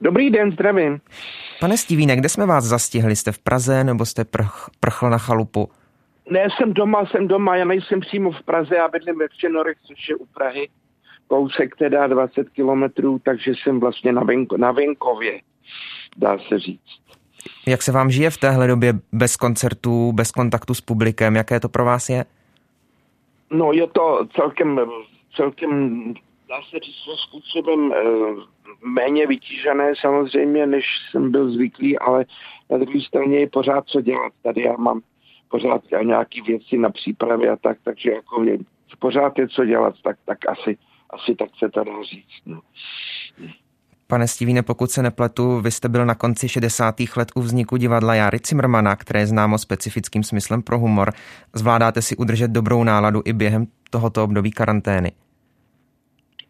Dobrý 0.00 0.30
den, 0.30 0.52
zdravím. 0.52 1.00
Pane 1.60 1.76
Stivíne, 1.76 2.16
kde 2.16 2.28
jsme 2.28 2.46
vás 2.46 2.64
zastihli? 2.64 3.16
Jste 3.16 3.32
v 3.32 3.38
Praze 3.38 3.84
nebo 3.84 4.06
jste 4.06 4.24
prch, 4.24 4.70
prchl 4.80 5.10
na 5.10 5.18
chalupu? 5.18 5.68
Ne, 6.30 6.46
jsem 6.56 6.72
doma, 6.72 7.06
jsem 7.06 7.28
doma, 7.28 7.56
já 7.56 7.64
nejsem 7.64 8.00
přímo 8.00 8.32
v 8.32 8.42
Praze, 8.42 8.76
já 8.76 8.88
bydlím 8.88 9.18
ve 9.18 9.28
Včenorech, 9.28 9.76
což 9.86 10.08
je 10.08 10.16
u 10.16 10.26
Prahy, 10.26 10.68
kousek 11.26 11.76
teda 11.76 12.06
20 12.06 12.50
kilometrů, 12.50 13.18
takže 13.24 13.52
jsem 13.54 13.80
vlastně 13.80 14.12
na, 14.12 14.22
venko, 14.24 14.56
na 14.56 14.72
venkově, 14.72 15.40
dá 16.16 16.38
se 16.48 16.58
říct. 16.58 17.02
Jak 17.66 17.82
se 17.82 17.92
vám 17.92 18.10
žije 18.10 18.30
v 18.30 18.38
téhle 18.38 18.66
době 18.66 18.92
bez 19.12 19.36
koncertů, 19.36 20.12
bez 20.12 20.30
kontaktu 20.30 20.74
s 20.74 20.80
publikem, 20.80 21.36
jaké 21.36 21.60
to 21.60 21.68
pro 21.68 21.84
vás 21.84 22.08
je? 22.08 22.24
No 23.50 23.72
je 23.72 23.86
to 23.86 24.26
celkem, 24.36 24.80
celkem 25.36 26.14
dá 26.48 26.56
se 26.70 26.78
říct, 26.78 26.96
způsobem 27.28 27.92
e, 27.92 27.96
méně 28.86 29.26
vytížené 29.26 29.92
samozřejmě, 30.00 30.66
než 30.66 30.84
jsem 31.10 31.30
byl 31.30 31.50
zvyklý, 31.50 31.98
ale 31.98 32.24
na 32.70 32.78
druhé 32.78 33.00
straně 33.00 33.38
je 33.38 33.48
pořád 33.48 33.84
co 33.86 34.00
dělat. 34.00 34.32
Tady 34.42 34.62
já 34.62 34.76
mám 34.76 35.00
pořád 35.48 35.82
nějaké 36.02 36.42
věci 36.42 36.78
na 36.78 36.90
přípravě 36.90 37.50
a 37.50 37.56
tak, 37.56 37.78
takže 37.84 38.10
jako 38.10 38.42
je, 38.42 38.58
pořád 38.98 39.38
je 39.38 39.48
co 39.48 39.64
dělat, 39.64 39.94
tak, 40.02 40.16
tak 40.24 40.38
asi, 40.48 40.78
asi 41.12 41.34
tak 41.34 41.48
se 41.58 41.68
to 41.68 41.84
dá 41.84 42.02
říct. 42.02 42.42
No. 42.46 42.60
Pane 44.06 44.28
Stivíne, 44.28 44.62
pokud 44.62 44.90
se 44.90 45.02
nepletu, 45.02 45.60
vy 45.60 45.70
jste 45.70 45.88
byl 45.88 46.06
na 46.06 46.14
konci 46.14 46.48
60. 46.48 46.94
let 47.16 47.28
u 47.34 47.40
vzniku 47.40 47.76
divadla 47.76 48.14
Jary 48.14 48.40
Cimrmana, 48.40 48.96
které 48.96 49.20
je 49.20 49.26
známo 49.26 49.58
specifickým 49.58 50.22
smyslem 50.22 50.62
pro 50.62 50.78
humor. 50.78 51.12
Zvládáte 51.54 52.02
si 52.02 52.16
udržet 52.16 52.50
dobrou 52.50 52.84
náladu 52.84 53.22
i 53.24 53.32
během 53.32 53.66
tohoto 53.90 54.24
období 54.24 54.50
karantény? 54.50 55.12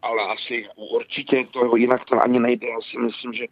Ale 0.01 0.33
asi 0.33 0.65
určitě 0.75 1.45
to 1.51 1.75
jinak 1.75 2.05
to 2.05 2.23
ani 2.23 2.39
nejde. 2.39 2.67
Já 2.67 2.77
si 2.91 2.97
myslím, 2.97 3.33
že 3.33 3.45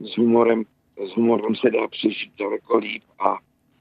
s 0.00 0.16
humorem, 0.16 0.64
s 1.12 1.16
humorem 1.16 1.54
se 1.54 1.70
dá 1.70 1.88
přežít 1.88 2.32
daleko 2.38 2.78
líp 2.78 3.02
a 3.18 3.38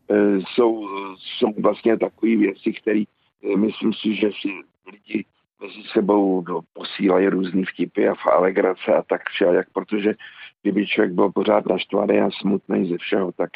e, 0.10 0.40
jsou, 0.40 0.90
jsou 1.18 1.54
vlastně 1.62 1.98
takové 1.98 2.36
věci, 2.36 2.74
které 2.74 3.00
e, 3.00 3.58
myslím 3.58 3.94
si, 3.94 4.16
že 4.16 4.30
si 4.42 4.50
lidi 4.92 5.26
mezi 5.63 5.88
sebou 5.93 6.43
posílají 6.73 7.28
různý 7.28 7.65
vtipy 7.65 8.08
a 8.08 8.15
alegrace 8.32 8.93
a 8.97 9.02
tak 9.02 9.21
všelijak, 9.30 9.67
protože 9.73 10.13
kdyby 10.62 10.88
člověk 10.88 11.13
byl 11.13 11.32
pořád 11.32 11.65
naštvaný 11.65 12.19
a 12.19 12.30
smutný 12.41 12.89
ze 12.89 12.97
všeho, 12.97 13.32
tak, 13.32 13.49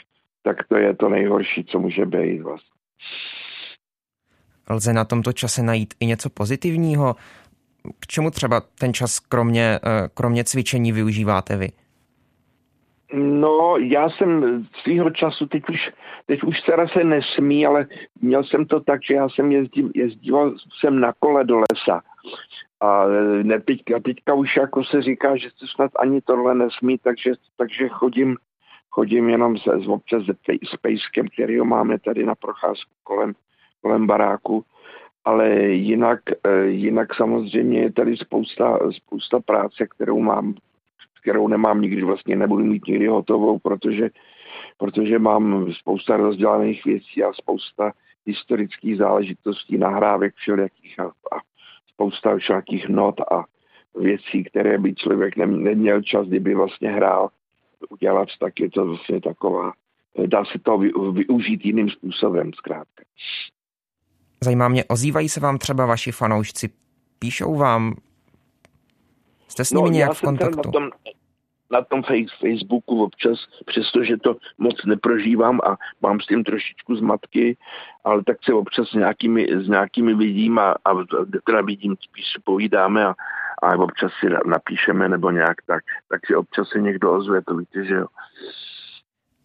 tak 0.43 0.57
to 0.67 0.77
je 0.77 0.95
to 0.95 1.09
nejhorší, 1.09 1.65
co 1.65 1.79
může 1.79 2.05
být 2.05 2.41
vlastně. 2.41 2.77
Lze 4.69 4.93
na 4.93 5.05
tomto 5.05 5.33
čase 5.33 5.63
najít 5.63 5.93
i 5.99 6.05
něco 6.05 6.29
pozitivního? 6.29 7.15
K 7.99 8.07
čemu 8.07 8.31
třeba 8.31 8.61
ten 8.79 8.93
čas 8.93 9.19
kromě, 9.19 9.63
e, 9.63 9.79
kromě 10.13 10.43
cvičení 10.43 10.91
využíváte 10.91 11.57
vy? 11.57 11.69
No, 13.13 13.77
já 13.77 14.09
jsem 14.09 14.63
svýho 14.83 15.09
času, 15.09 15.45
teď 15.45 15.63
už, 15.69 15.91
teď 16.25 16.43
už 16.43 16.61
teda 16.61 16.87
se 16.87 17.03
nesmí, 17.03 17.65
ale 17.65 17.87
měl 18.21 18.43
jsem 18.43 18.65
to 18.65 18.79
tak, 18.79 19.03
že 19.03 19.13
já 19.13 19.29
jsem 19.29 19.51
jezdil, 19.51 19.89
jezdil 19.95 20.55
jsem 20.79 20.99
na 20.99 21.13
kole 21.19 21.43
do 21.43 21.57
lesa. 21.57 22.01
A 22.81 23.05
ne, 23.43 23.61
teďka, 23.61 23.99
teďka 23.99 24.33
už 24.33 24.55
jako 24.55 24.83
se 24.83 25.01
říká, 25.01 25.37
že 25.37 25.49
se 25.49 25.65
snad 25.75 25.91
ani 25.99 26.21
tohle 26.21 26.55
nesmí, 26.55 26.97
takže, 26.97 27.31
takže 27.57 27.87
chodím, 27.89 28.37
chodím 28.89 29.29
jenom 29.29 29.57
se, 29.57 29.71
občas 29.87 30.23
se, 30.25 30.33
s 30.73 30.77
pejskem, 30.77 31.27
který 31.27 31.59
ho 31.59 31.65
máme 31.65 31.99
tady 31.99 32.25
na 32.25 32.35
procházku 32.35 32.91
kolem, 33.03 33.33
kolem 33.81 34.07
baráku. 34.07 34.63
Ale 35.25 35.59
jinak, 35.59 36.19
eh, 36.43 36.65
jinak 36.65 37.15
samozřejmě 37.15 37.79
je 37.79 37.91
tady 37.91 38.17
spousta, 38.17 38.79
spousta 38.91 39.39
práce, 39.39 39.87
kterou 39.87 40.19
mám 40.19 40.55
kterou 41.27 41.47
nemám 41.47 41.81
nikdy, 41.81 42.03
vlastně 42.03 42.35
nebudu 42.35 42.63
mít 42.63 42.87
nikdy 42.87 43.07
hotovou, 43.07 43.59
protože, 43.59 44.09
protože 44.77 45.19
mám 45.19 45.73
spousta 45.73 46.17
rozdělaných 46.17 46.85
věcí 46.85 47.23
a 47.23 47.33
spousta 47.33 47.91
historických 48.25 48.97
záležitostí, 48.97 49.77
nahrávek 49.77 50.35
všelijakých 50.35 50.99
a, 50.99 51.03
a 51.05 51.39
spousta 51.93 52.37
všelijakých 52.37 52.89
not 52.89 53.15
a 53.31 53.45
věcí, 53.95 54.43
které 54.43 54.77
by 54.77 54.95
člověk 54.95 55.37
neměl 55.37 56.01
čas, 56.01 56.27
kdyby 56.27 56.55
vlastně 56.55 56.89
hrál 56.89 57.29
udělat, 57.89 58.29
tak 58.39 58.59
je 58.59 58.69
to 58.69 58.85
vlastně 58.85 59.21
taková, 59.21 59.73
dá 60.25 60.45
se 60.45 60.59
to 60.59 60.77
využít 61.11 61.65
jiným 61.65 61.89
způsobem 61.89 62.53
zkrátka. 62.53 63.03
Zajímá 64.43 64.67
mě, 64.67 64.85
ozývají 64.85 65.29
se 65.29 65.39
vám 65.39 65.57
třeba 65.57 65.85
vaši 65.85 66.11
fanoušci, 66.11 66.69
píšou 67.19 67.55
vám, 67.55 67.95
Jste 69.47 69.65
s 69.65 69.71
nimi 69.71 69.89
no, 69.89 69.93
nějak 69.93 70.13
v 70.13 70.21
kontaktu? 70.21 70.61
Na 70.65 70.71
tom, 70.71 70.89
na 71.71 71.81
tom 71.81 72.03
Facebooku 72.39 73.03
občas, 73.03 73.37
přestože 73.65 74.17
to 74.17 74.35
moc 74.57 74.85
neprožívám 74.85 75.59
a 75.63 75.77
mám 76.01 76.19
s 76.19 76.27
tím 76.27 76.43
trošičku 76.43 76.95
zmatky, 76.95 77.57
ale 78.03 78.23
tak 78.23 78.37
se 78.43 78.53
občas 78.53 78.87
s 78.89 78.93
nějakými, 78.93 79.47
s 79.63 79.67
nějakými 79.67 80.15
vidím 80.15 80.59
a, 80.59 80.71
a 80.71 80.93
teda 81.45 81.61
vidím, 81.61 81.95
spíš 82.01 82.25
si 82.25 82.41
povídáme 82.43 83.05
a, 83.05 83.15
a 83.63 83.75
občas 83.75 84.11
si 84.19 84.27
napíšeme 84.45 85.09
nebo 85.09 85.31
nějak 85.31 85.57
tak, 85.67 85.83
tak 86.09 86.25
si 86.25 86.35
občas 86.35 86.69
se 86.69 86.79
někdo 86.79 87.13
ozve, 87.13 87.41
to 87.41 87.55
víte, 87.55 87.85
že 87.85 87.93
jo. 87.93 88.05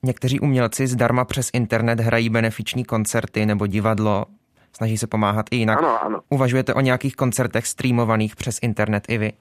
Někteří 0.03 0.41
umělci 0.41 0.87
zdarma 0.87 1.25
přes 1.25 1.51
internet 1.55 2.01
hrají 2.01 2.29
benefiční 2.29 2.85
koncerty 2.85 3.47
nebo 3.47 3.67
divadlo, 3.67 4.25
snaží 4.77 4.99
se 4.99 5.07
pomáhat 5.07 5.47
i 5.51 5.57
jinak. 5.57 5.79
Ano, 5.79 6.05
ano. 6.05 6.21
Uvažujete 6.29 6.75
o 6.75 6.81
nějakých 6.81 7.17
koncertech 7.17 7.67
streamovaných 7.67 8.37
přes 8.37 8.59
internet 8.63 9.05
i 9.09 9.19
vy? 9.19 9.33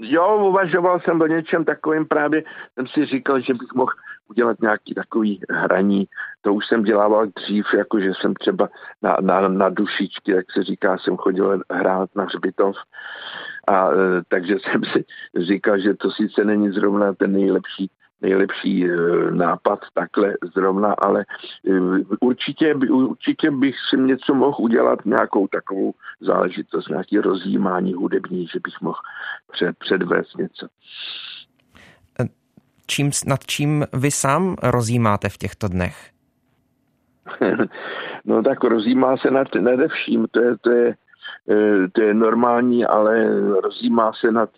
Jo, 0.00 0.48
uvažoval 0.48 1.00
jsem 1.00 1.20
o 1.20 1.26
něčem 1.26 1.64
takovým 1.64 2.06
právě, 2.06 2.42
jsem 2.74 2.86
si 2.86 3.06
říkal, 3.06 3.40
že 3.40 3.54
bych 3.54 3.74
mohl 3.74 3.92
udělat 4.28 4.60
nějaký 4.60 4.94
takový 4.94 5.40
hraní. 5.50 6.06
To 6.40 6.54
už 6.54 6.66
jsem 6.66 6.82
dělával 6.82 7.26
dřív, 7.26 7.66
jako 7.74 8.00
že 8.00 8.10
jsem 8.14 8.34
třeba 8.34 8.68
na, 9.02 9.16
na, 9.20 9.48
na 9.48 9.68
dušičky, 9.68 10.32
jak 10.32 10.52
se 10.52 10.62
říká, 10.62 10.98
jsem 10.98 11.16
chodil 11.16 11.62
hrát 11.70 12.10
na 12.16 12.24
hřbitov. 12.24 12.76
A 13.68 13.90
e, 13.90 13.94
takže 14.28 14.56
jsem 14.70 14.84
si 14.84 15.04
říkal, 15.36 15.78
že 15.78 15.94
to 15.94 16.10
sice 16.10 16.44
není 16.44 16.70
zrovna 16.70 17.14
ten 17.14 17.32
nejlepší 17.32 17.90
nejlepší 18.22 18.84
e, 18.84 18.90
nápad 19.30 19.78
takhle 19.94 20.34
zrovna, 20.54 20.94
ale 20.98 21.20
e, 21.20 21.24
určitě, 22.20 22.74
určitě 22.74 23.50
bych 23.50 23.74
si 23.90 24.00
něco 24.00 24.34
mohl 24.34 24.56
udělat, 24.60 24.98
nějakou 25.04 25.46
takovou 25.46 25.94
záležitost, 26.20 26.88
nějaký 26.88 27.18
rozjímání 27.18 27.94
hudební, 27.94 28.46
že 28.46 28.60
bych 28.64 28.80
mohl 28.80 28.98
před, 29.52 29.76
předvést 29.78 30.38
něco. 30.38 30.66
Čím, 32.86 33.10
nad 33.26 33.46
čím 33.46 33.86
vy 33.92 34.10
sám 34.10 34.56
rozjímáte 34.62 35.28
v 35.28 35.38
těchto 35.38 35.68
dnech? 35.68 36.10
no 38.24 38.42
tak 38.42 38.64
rozjímá 38.64 39.16
se 39.16 39.30
nad, 39.30 39.48
nade 39.54 39.88
vším, 39.88 40.26
to 40.30 40.40
je, 40.40 40.56
to, 40.58 40.70
je, 40.70 40.96
to 41.92 42.02
je 42.02 42.14
normální, 42.14 42.84
ale 42.84 43.40
rozjímá 43.60 44.12
se 44.12 44.32
nad 44.32 44.50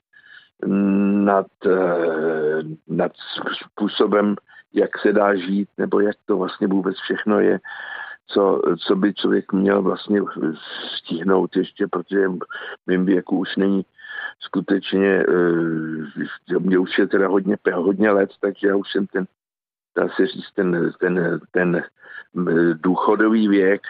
nad, 1.25 1.47
eh, 1.67 2.63
nad 2.89 3.13
způsobem, 3.67 4.37
jak 4.73 4.99
se 4.99 5.13
dá 5.13 5.35
žít, 5.35 5.69
nebo 5.79 6.01
jak 6.01 6.17
to 6.27 6.37
vlastně 6.37 6.67
vůbec 6.67 6.97
všechno 6.97 7.41
je, 7.41 7.61
co, 8.27 8.63
co 8.79 8.97
by 8.97 9.15
člověk 9.15 9.53
měl 9.53 9.83
vlastně 9.83 10.21
stihnout 10.99 11.57
ještě, 11.57 11.87
protože 11.87 12.29
v 12.29 12.39
mém 12.87 13.07
věku 13.07 13.39
už 13.39 13.57
není 13.57 13.85
skutečně, 14.41 15.25
eh, 15.29 16.59
mě 16.59 16.79
už 16.79 16.99
je 16.99 17.07
teda 17.07 17.29
hodně, 17.29 17.57
hodně 17.75 18.11
let, 18.11 18.31
takže 18.41 18.69
já 18.69 18.77
už 18.77 18.93
jsem 18.93 19.07
ten, 19.07 19.27
dá 19.97 20.09
se 20.09 20.27
říct, 20.27 20.53
ten, 20.55 20.93
ten, 20.99 21.41
ten 21.51 21.83
důchodový 22.75 23.49
věk 23.49 23.83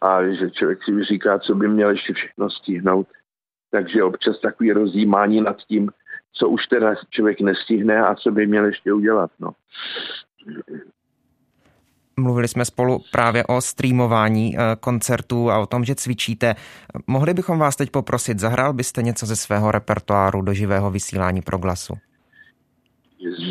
a 0.00 0.24
že 0.24 0.50
člověk 0.50 0.84
si 0.84 1.04
říká, 1.04 1.38
co 1.38 1.54
by 1.54 1.68
měl 1.68 1.90
ještě 1.90 2.12
všechno 2.12 2.50
stihnout. 2.50 3.06
Takže 3.70 4.02
občas 4.02 4.40
takový 4.40 4.72
rozjímání 4.72 5.40
nad 5.40 5.56
tím, 5.56 5.90
co 6.32 6.48
už 6.48 6.66
teda 6.66 6.94
člověk 7.10 7.40
nestihne 7.40 8.00
a 8.00 8.14
co 8.14 8.30
by 8.30 8.46
měl 8.46 8.64
ještě 8.64 8.92
udělat. 8.92 9.30
No. 9.40 9.50
Mluvili 12.16 12.48
jsme 12.48 12.64
spolu 12.64 12.98
právě 13.12 13.44
o 13.44 13.60
streamování 13.60 14.56
eh, 14.56 14.76
koncertů 14.80 15.50
a 15.50 15.58
o 15.58 15.66
tom, 15.66 15.84
že 15.84 15.94
cvičíte. 15.94 16.54
Mohli 17.06 17.34
bychom 17.34 17.58
vás 17.58 17.76
teď 17.76 17.90
poprosit, 17.90 18.38
zahrál 18.38 18.72
byste 18.72 19.02
něco 19.02 19.26
ze 19.26 19.36
svého 19.36 19.70
repertoáru 19.70 20.42
do 20.42 20.52
živého 20.52 20.90
vysílání 20.90 21.42
pro 21.42 21.58
glasu? 21.58 21.94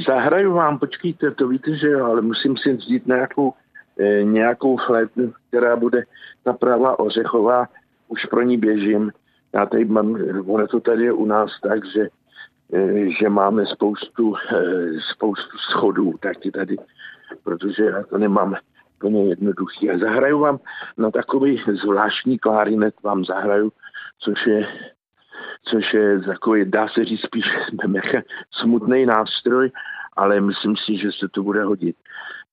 Zahraju 0.07 0.53
vám, 0.53 0.79
počkejte, 0.79 1.31
to 1.31 1.47
víte, 1.47 1.77
že 1.77 1.87
jo, 1.87 2.05
ale 2.05 2.21
musím 2.21 2.57
si 2.57 2.73
vzít 2.73 3.07
nějakou, 3.07 3.53
eh, 3.99 4.23
nějakou 4.23 4.77
flétnu, 4.77 5.33
která 5.47 5.75
bude 5.75 6.03
ta 6.43 6.53
pravá 6.53 6.99
ořechová, 6.99 7.67
už 8.07 8.25
pro 8.25 8.41
ní 8.41 8.57
běžím. 8.57 9.11
Já 9.53 9.65
tady 9.65 9.85
mám, 9.85 10.17
ono 10.47 10.67
to 10.67 10.79
tady 10.79 11.03
je 11.03 11.13
u 11.13 11.25
nás 11.25 11.51
tak, 11.63 11.85
že 11.85 12.07
že 13.19 13.29
máme 13.29 13.65
spoustu, 13.65 14.35
spoustu 15.11 15.57
schodů 15.57 16.13
taky 16.19 16.51
tady, 16.51 16.77
protože 17.43 17.83
já 17.83 18.03
to 18.03 18.17
nemám 18.17 18.55
úplně 18.95 19.29
jednoduchý. 19.29 19.89
A 19.89 19.97
zahraju 19.97 20.39
vám 20.39 20.59
na 20.97 21.11
takový 21.11 21.63
zvláštní 21.83 22.39
klarinet 22.39 22.93
vám 23.03 23.25
zahraju, 23.25 23.71
což 24.19 24.47
je 24.47 24.67
což 25.63 25.93
je 25.93 26.19
takový, 26.19 26.65
dá 26.65 26.87
se 26.87 27.05
říct, 27.05 27.21
spíš 27.21 27.45
smutný 28.51 29.05
nástroj, 29.05 29.71
ale 30.17 30.41
myslím 30.41 30.75
si, 30.77 30.97
že 30.97 31.11
se 31.11 31.27
to 31.27 31.43
bude 31.43 31.63
hodit. 31.63 31.95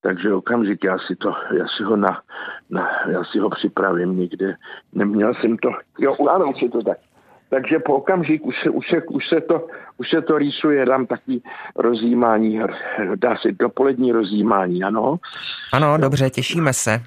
Takže 0.01 0.35
okamžik, 0.35 0.85
já 0.85 0.99
si, 0.99 1.17
to, 1.17 1.35
já 1.53 1.67
si 1.69 1.83
ho 1.83 1.97
na, 1.97 2.23
na, 2.71 2.89
já 3.09 3.25
si 3.25 3.39
ho 3.39 3.51
připravím 3.51 4.19
někde. 4.19 4.57
Neměl 4.93 5.35
jsem 5.35 5.57
to, 5.59 5.71
jo, 5.99 6.17
ano, 6.31 6.53
je 6.63 6.71
to 6.71 6.83
tak. 6.83 6.99
Takže 7.49 7.79
po 7.79 7.95
okamžik 7.95 8.47
už 8.47 8.55
se, 8.63 8.71
už 8.71 8.89
se, 8.89 9.03
už 9.03 9.29
se, 9.29 9.41
to, 9.41 9.67
už 9.97 10.11
se 10.11 10.23
to 10.23 10.39
rýsuje, 10.39 10.87
dám 10.87 11.07
takový 11.07 11.43
rozjímání, 11.77 12.61
dá 13.15 13.37
se 13.37 13.53
dopolední 13.53 14.13
rozjímání, 14.13 14.83
ano? 14.83 15.17
Ano, 15.73 15.99
dobře, 15.99 16.31
těšíme 16.31 16.73
se. 16.73 17.03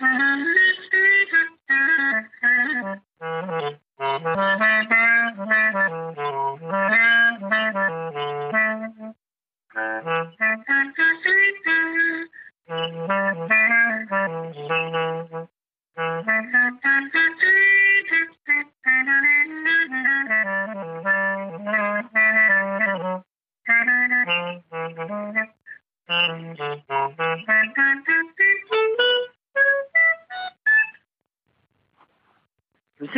Mm-hmm. 0.00 0.71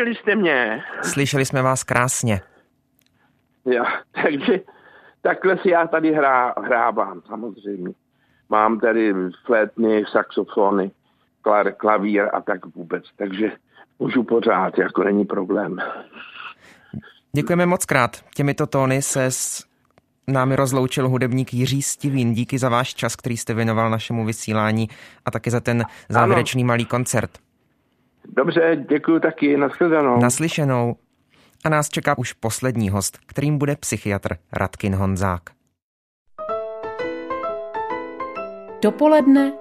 Slyšeli 0.05 0.23
jste 0.23 0.37
mě? 0.37 0.83
Slyšeli 1.03 1.45
jsme 1.45 1.63
vás 1.63 1.85
krásně. 1.85 2.41
Jo, 3.65 3.85
takže 4.23 4.61
takhle 5.23 5.59
si 5.59 5.71
já 5.71 5.87
tady 5.87 6.13
hrá, 6.13 6.55
hrávám 6.65 7.23
samozřejmě. 7.27 7.93
Mám 8.49 8.81
tady 8.81 9.15
flétny, 9.47 10.05
saxofony, 10.13 10.91
klavír 11.77 12.29
a 12.33 12.41
tak 12.41 12.67
vůbec. 12.67 13.05
Takže 13.17 13.53
můžu 13.99 14.23
pořád, 14.23 14.79
jako 14.79 15.05
není 15.05 15.25
problém. 15.25 15.79
Děkujeme 17.33 17.67
moc 17.67 17.85
krát. 17.85 18.25
Těmito 18.35 18.67
tóny 18.67 19.03
se 19.03 19.25
s 19.25 19.65
námi 20.29 20.57
rozloučil 20.57 21.09
hudebník 21.09 21.55
Jiří 21.55 21.83
Stivín. 21.83 22.33
Díky 22.35 22.59
za 22.59 22.69
váš 22.69 22.95
čas, 22.95 23.17
který 23.17 23.37
jste 23.37 23.55
věnoval 23.55 23.91
našemu 23.91 24.25
vysílání 24.25 24.89
a 25.25 25.31
taky 25.31 25.51
za 25.51 25.61
ten 25.61 25.85
závěrečný 26.09 26.63
ano. 26.63 26.67
malý 26.67 26.85
koncert. 26.85 27.44
Dobře, 28.29 28.85
děkuji 28.91 29.21
taky, 29.21 29.57
nashledanou. 29.57 30.21
Naslyšenou. 30.21 30.97
A 31.65 31.69
nás 31.69 31.89
čeká 31.89 32.19
už 32.19 32.33
poslední 32.33 32.91
host, 32.91 33.19
kterým 33.27 33.59
bude 33.59 33.77
psychiatr 33.77 34.37
Radkin 34.53 34.95
Honzák. 34.95 35.43
Dopoledne 38.83 39.53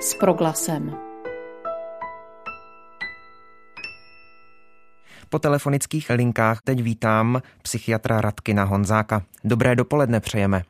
s 0.00 0.14
proglasem. 0.14 0.98
Po 5.30 5.38
telefonických 5.38 6.10
linkách 6.10 6.62
teď 6.64 6.82
vítám 6.82 7.42
psychiatra 7.62 8.20
Radkina 8.20 8.64
Honzáka. 8.64 9.22
Dobré 9.44 9.76
dopoledne 9.76 10.20
přejeme. 10.20 10.62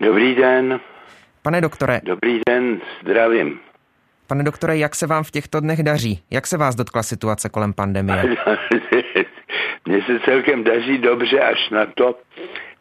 Dobrý 0.00 0.34
den. 0.34 0.80
Pane 1.42 1.60
doktore. 1.60 2.00
Dobrý 2.04 2.40
den, 2.48 2.80
zdravím. 3.02 3.60
Pane 4.30 4.44
doktore, 4.44 4.76
jak 4.76 4.94
se 4.94 5.06
vám 5.06 5.24
v 5.24 5.30
těchto 5.30 5.60
dnech 5.60 5.82
daří? 5.82 6.22
Jak 6.30 6.46
se 6.46 6.56
vás 6.56 6.74
dotkla 6.74 7.02
situace 7.02 7.48
kolem 7.48 7.72
pandemie? 7.72 8.22
Mně 9.86 10.02
se 10.02 10.20
celkem 10.24 10.64
daří 10.64 10.98
dobře 10.98 11.40
až 11.40 11.70
na 11.70 11.86
to, 11.86 12.14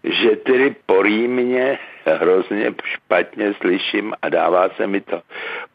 že 0.03 0.35
tedy 0.35 0.75
porýmně 0.85 1.79
hrozně 2.05 2.73
špatně 2.83 3.53
slyším 3.53 4.13
a 4.21 4.29
dává 4.29 4.69
se 4.69 4.87
mi 4.87 5.01
to 5.01 5.21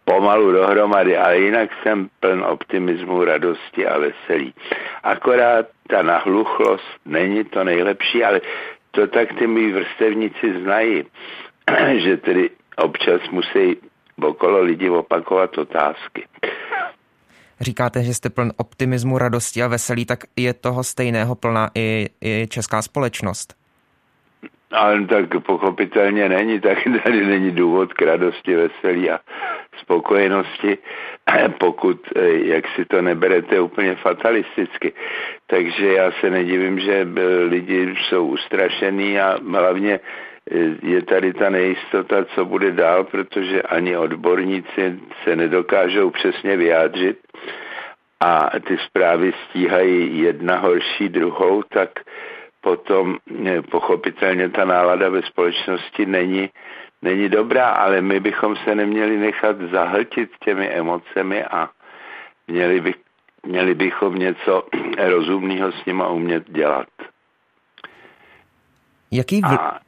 pomalu 0.04 0.52
dohromady, 0.52 1.16
ale 1.16 1.38
jinak 1.38 1.70
jsem 1.82 2.08
pln 2.20 2.44
optimismu, 2.44 3.24
radosti 3.24 3.86
a 3.86 3.98
veselí. 3.98 4.54
Akorát 5.02 5.66
ta 5.88 6.02
nahluchlost 6.02 6.86
není 7.06 7.44
to 7.44 7.64
nejlepší, 7.64 8.24
ale 8.24 8.40
to 8.90 9.06
tak 9.06 9.28
ty 9.38 9.46
mý 9.46 9.72
vrstevníci 9.72 10.62
znají, 10.62 11.04
že 12.04 12.16
tedy 12.16 12.50
občas 12.76 13.20
musí 13.30 13.76
okolo 14.22 14.60
lidi 14.60 14.90
opakovat 14.90 15.58
otázky. 15.58 16.24
Říkáte, 17.60 18.02
že 18.02 18.14
jste 18.14 18.30
pln 18.30 18.50
optimismu, 18.56 19.18
radosti 19.18 19.62
a 19.62 19.68
veselí, 19.68 20.04
tak 20.06 20.24
je 20.36 20.54
toho 20.54 20.84
stejného 20.84 21.34
plná 21.34 21.70
i, 21.74 22.06
i 22.24 22.46
česká 22.50 22.82
společnost? 22.82 23.54
Ale 24.72 25.06
tak 25.06 25.24
pochopitelně 25.46 26.28
není, 26.28 26.60
tak 26.60 26.78
tady 27.04 27.26
není 27.26 27.50
důvod 27.50 27.92
k 27.92 28.02
radosti, 28.02 28.56
veselí 28.56 29.10
a 29.10 29.20
spokojenosti, 29.80 30.78
pokud 31.60 32.00
eh, 32.16 32.30
jak 32.30 32.64
si 32.76 32.84
to 32.84 33.02
neberete 33.02 33.60
úplně 33.60 33.94
fatalisticky. 33.94 34.92
Takže 35.46 35.92
já 35.92 36.12
se 36.20 36.30
nedivím, 36.30 36.80
že 36.80 37.06
eh, 37.16 37.44
lidi 37.44 37.94
jsou 37.96 38.26
ustrašený 38.26 39.20
a 39.20 39.38
hlavně 39.50 40.00
je 40.82 41.02
tady 41.02 41.32
ta 41.32 41.50
nejistota, 41.50 42.24
co 42.24 42.44
bude 42.44 42.72
dál, 42.72 43.04
protože 43.04 43.62
ani 43.62 43.96
odborníci 43.96 45.00
se 45.24 45.36
nedokážou 45.36 46.10
přesně 46.10 46.56
vyjádřit 46.56 47.18
a 48.20 48.50
ty 48.60 48.78
zprávy 48.86 49.32
stíhají 49.44 50.18
jedna 50.18 50.58
horší 50.58 51.08
druhou, 51.08 51.62
tak 51.62 51.90
potom 52.60 53.16
eh, 53.46 53.62
pochopitelně 53.62 54.48
ta 54.48 54.64
nálada 54.64 55.08
ve 55.08 55.22
společnosti 55.22 56.06
není, 56.06 56.50
není 57.02 57.28
dobrá, 57.28 57.68
ale 57.68 58.00
my 58.00 58.20
bychom 58.20 58.56
se 58.56 58.74
neměli 58.74 59.18
nechat 59.18 59.56
zahltit 59.72 60.30
těmi 60.44 60.68
emocemi 60.68 61.44
a 61.44 61.70
měli, 62.48 62.80
by, 62.80 62.94
měli 63.46 63.74
bychom 63.74 64.14
něco 64.14 64.62
rozumného 64.98 65.72
s 65.72 65.84
nima 65.86 66.08
umět 66.08 66.50
dělat. 66.50 66.88
Jaký 69.10 69.40
vl... 69.40 69.54
a... 69.54 69.80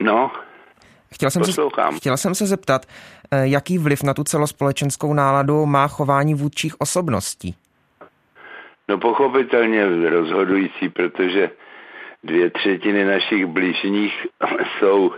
No, 0.00 0.30
Chtěl 1.14 1.30
jsem, 1.30 1.44
se, 1.44 1.62
chtěl 1.96 2.16
jsem 2.16 2.34
se 2.34 2.46
zeptat, 2.46 2.86
eh, 3.30 3.48
jaký 3.48 3.78
vliv 3.78 4.02
na 4.02 4.14
tu 4.14 4.24
celospolečenskou 4.24 5.14
náladu 5.14 5.66
má 5.66 5.88
chování 5.88 6.34
vůdčích 6.34 6.80
osobností? 6.80 7.54
No 8.88 8.98
pochopitelně 8.98 9.86
rozhodující, 10.10 10.88
protože 10.88 11.50
dvě 12.24 12.50
třetiny 12.50 13.04
našich 13.04 13.46
blížních 13.46 14.26
jsou 14.78 15.12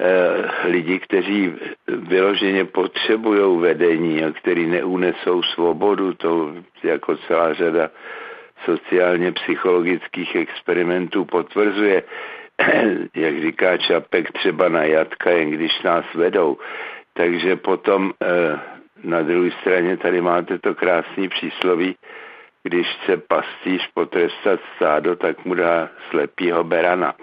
eh, 0.00 0.68
lidi, 0.68 0.98
kteří 0.98 1.54
vyloženě 1.86 2.64
potřebují 2.64 3.60
vedení 3.60 4.24
a 4.24 4.32
kteří 4.32 4.66
neunesou 4.66 5.42
svobodu, 5.42 6.14
to 6.14 6.54
jako 6.82 7.16
celá 7.16 7.54
řada 7.54 7.90
sociálně 8.64 9.32
psychologických 9.32 10.36
experimentů 10.36 11.24
potvrzuje. 11.24 12.02
jak 13.16 13.42
říká 13.42 13.76
Čapek, 13.76 14.32
třeba 14.32 14.68
na 14.68 14.82
jatka, 14.82 15.30
jen 15.30 15.50
když 15.50 15.82
nás 15.82 16.04
vedou. 16.14 16.58
Takže 17.12 17.56
potom 17.56 18.12
eh, 18.22 18.60
na 19.04 19.22
druhé 19.22 19.50
straně 19.60 19.96
tady 19.96 20.20
máte 20.20 20.58
to 20.58 20.74
krásný 20.74 21.28
přísloví, 21.28 21.96
když 22.62 22.86
chce 22.86 23.16
pastýř 23.16 23.90
potrestat 23.94 24.60
stádo, 24.76 25.16
tak 25.16 25.44
mu 25.44 25.54
dá 25.54 25.90
slepýho 26.10 26.64
berana. 26.64 27.14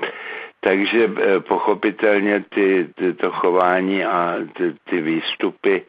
Takže 0.59 1.11
eh, 1.17 1.39
pochopitelně 1.39 2.43
ty, 2.49 2.87
ty, 2.95 3.13
to 3.13 3.31
chování 3.31 4.05
a 4.05 4.35
ty, 4.57 4.75
ty 4.89 5.01
výstupy 5.01 5.85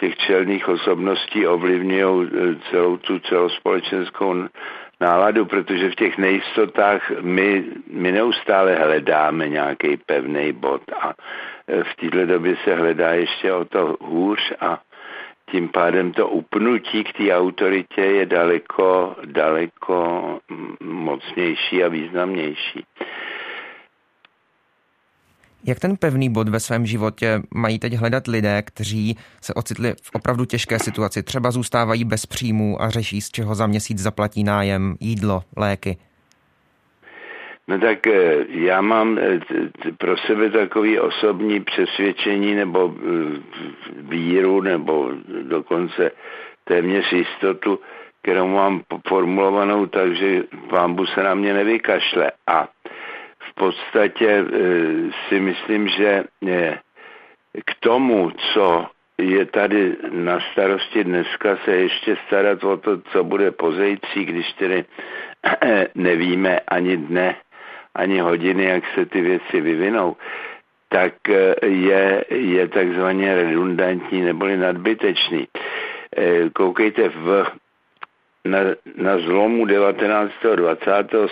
těch 0.00 0.16
čelných 0.16 0.68
osobností 0.68 1.46
ovlivňují 1.46 2.28
eh, 2.28 2.70
celou 2.70 2.96
tu 2.96 3.18
celospolečenskou 3.18 4.34
náladu, 5.00 5.44
protože 5.44 5.90
v 5.90 5.94
těch 5.94 6.18
nejistotách 6.18 7.10
my, 7.20 7.64
my 7.90 8.12
neustále 8.12 8.74
hledáme 8.74 9.48
nějaký 9.48 9.96
pevný 10.06 10.52
bod 10.52 10.82
a 11.00 11.14
e, 11.68 11.84
v 11.84 11.96
této 11.96 12.26
době 12.26 12.56
se 12.64 12.74
hledá 12.74 13.10
ještě 13.12 13.52
o 13.52 13.64
to 13.64 13.96
hůř 14.00 14.52
a 14.60 14.78
tím 15.50 15.68
pádem 15.68 16.12
to 16.12 16.28
upnutí 16.28 17.04
k 17.04 17.12
té 17.12 17.36
autoritě 17.36 18.00
je 18.00 18.26
daleko, 18.26 19.16
daleko 19.24 20.38
mocnější 20.80 21.84
a 21.84 21.88
významnější. 21.88 22.84
Jak 25.66 25.80
ten 25.80 25.96
pevný 25.96 26.30
bod 26.30 26.48
ve 26.48 26.60
svém 26.60 26.86
životě 26.86 27.42
mají 27.54 27.78
teď 27.78 27.92
hledat 27.92 28.26
lidé, 28.26 28.62
kteří 28.62 29.16
se 29.42 29.54
ocitli 29.54 29.92
v 30.02 30.10
opravdu 30.14 30.44
těžké 30.44 30.78
situaci, 30.78 31.22
třeba 31.22 31.50
zůstávají 31.50 32.04
bez 32.04 32.26
příjmů 32.26 32.82
a 32.82 32.90
řeší, 32.90 33.20
z 33.20 33.30
čeho 33.30 33.54
za 33.54 33.66
měsíc 33.66 33.98
zaplatí 33.98 34.44
nájem, 34.44 34.96
jídlo, 35.00 35.42
léky? 35.56 35.96
No 37.68 37.78
tak 37.78 38.06
eh, 38.06 38.36
já 38.48 38.80
mám 38.80 39.18
eh, 39.18 39.40
pro 39.98 40.16
sebe 40.16 40.50
takový 40.50 41.00
osobní 41.00 41.60
přesvědčení 41.60 42.54
nebo 42.54 42.94
eh, 42.96 43.40
víru 44.02 44.60
nebo 44.60 45.10
dokonce 45.42 46.10
téměř 46.64 47.12
jistotu, 47.12 47.80
kterou 48.22 48.48
mám 48.48 48.82
formulovanou 49.08 49.86
tak, 49.86 50.16
že 50.16 50.42
pán 50.70 50.96
se 51.14 51.22
na 51.22 51.34
mě 51.34 51.54
nevykašle. 51.54 52.30
A 52.46 52.68
podstatě 53.56 54.44
si 55.28 55.40
myslím, 55.40 55.88
že 55.88 56.24
k 57.64 57.74
tomu, 57.80 58.30
co 58.54 58.86
je 59.18 59.46
tady 59.46 59.96
na 60.10 60.40
starosti 60.52 61.04
dneska 61.04 61.56
se 61.64 61.70
ještě 61.70 62.16
starat 62.26 62.64
o 62.64 62.76
to, 62.76 63.00
co 63.12 63.24
bude 63.24 63.50
pozejtří, 63.50 64.24
když 64.24 64.52
tedy 64.52 64.84
nevíme 65.94 66.60
ani 66.68 66.96
dne, 66.96 67.36
ani 67.94 68.18
hodiny, 68.18 68.64
jak 68.64 68.84
se 68.94 69.06
ty 69.06 69.20
věci 69.20 69.60
vyvinou, 69.60 70.16
tak 70.88 71.14
eh, 71.28 71.66
je, 71.66 72.24
je 72.30 72.68
takzvaně 72.68 73.34
redundantní 73.34 74.22
neboli 74.22 74.56
nadbytečný. 74.56 75.48
Eh, 76.16 76.50
koukejte, 76.50 77.08
v, 77.08 77.46
na, 78.44 78.58
na 78.96 79.18
zlomu 79.18 79.66
19. 79.66 80.32
20. 80.54 80.90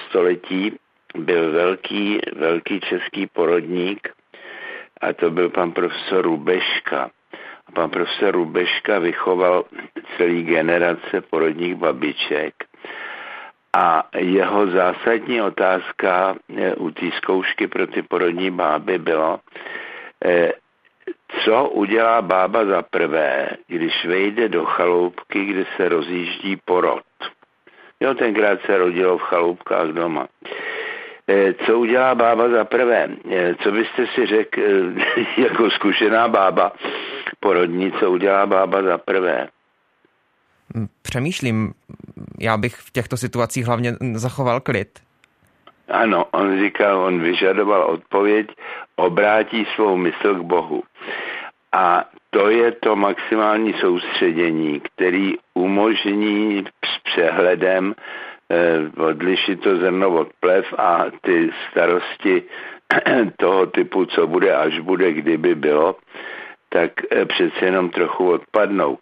století 0.08 0.72
byl 1.14 1.52
velký, 1.52 2.20
velký 2.36 2.80
český 2.80 3.26
porodník 3.26 4.08
a 5.00 5.12
to 5.12 5.30
byl 5.30 5.50
pan 5.50 5.72
profesor 5.72 6.24
Rubeška. 6.24 7.10
A 7.66 7.72
pan 7.72 7.90
profesor 7.90 8.34
Rubeška 8.34 8.98
vychoval 8.98 9.64
celý 10.16 10.42
generace 10.42 11.20
porodních 11.30 11.74
babiček 11.74 12.54
a 13.76 14.08
jeho 14.18 14.66
zásadní 14.66 15.42
otázka 15.42 16.36
eh, 16.56 16.74
u 16.74 16.90
té 16.90 17.10
zkoušky 17.16 17.66
pro 17.66 17.86
ty 17.86 18.02
porodní 18.02 18.50
báby 18.50 18.98
bylo, 18.98 19.40
eh, 20.24 20.52
co 21.44 21.68
udělá 21.68 22.22
bába 22.22 22.64
za 22.64 22.82
prvé, 22.82 23.48
když 23.66 24.04
vejde 24.04 24.48
do 24.48 24.64
chaloupky, 24.64 25.44
kde 25.44 25.64
se 25.76 25.88
rozjíždí 25.88 26.56
porod. 26.64 27.04
Jo, 28.00 28.14
tenkrát 28.14 28.58
se 28.66 28.78
rodilo 28.78 29.18
v 29.18 29.22
chaloupkách 29.22 29.88
doma. 29.88 30.28
Eh, 31.28 31.54
co 31.66 31.78
udělá 31.78 32.14
bába 32.14 32.48
za 32.48 32.64
prvé? 32.64 33.08
Co 33.62 33.72
byste 33.72 34.06
si 34.14 34.26
řekl 34.26 34.60
jako 35.36 35.70
zkušená 35.70 36.28
bába 36.28 36.72
porodní, 37.40 37.92
co 37.92 38.10
udělá 38.10 38.46
bába 38.46 38.82
za 38.82 38.98
prvé? 38.98 39.48
Přemýšlím, 41.02 41.74
já 42.40 42.56
bych 42.56 42.74
v 42.76 42.90
těchto 42.90 43.16
situacích 43.16 43.66
hlavně 43.66 43.96
zachoval 44.12 44.60
klid. 44.60 44.88
Ano, 45.88 46.24
on 46.30 46.58
říkal, 46.60 46.98
on 46.98 47.20
vyžadoval 47.20 47.82
odpověď, 47.82 48.46
obrátí 48.96 49.66
svou 49.74 49.96
mysl 49.96 50.34
k 50.34 50.42
Bohu. 50.42 50.82
A 51.72 52.04
to 52.30 52.50
je 52.50 52.72
to 52.72 52.96
maximální 52.96 53.72
soustředění, 53.72 54.80
který 54.80 55.34
umožní 55.54 56.64
s 56.84 57.02
přehledem 57.02 57.94
eh, 57.98 58.33
odlišit 58.96 59.60
to 59.60 59.76
zrno 59.76 60.08
od 60.10 60.28
plev 60.40 60.64
a 60.78 61.04
ty 61.22 61.50
starosti 61.70 62.42
toho 63.36 63.66
typu, 63.66 64.04
co 64.04 64.26
bude, 64.26 64.54
až 64.54 64.78
bude, 64.78 65.12
kdyby 65.12 65.54
bylo, 65.54 65.96
tak 66.68 66.90
eh, 67.10 67.24
přece 67.24 67.64
jenom 67.64 67.90
trochu 67.90 68.30
odpadnou. 68.30 68.98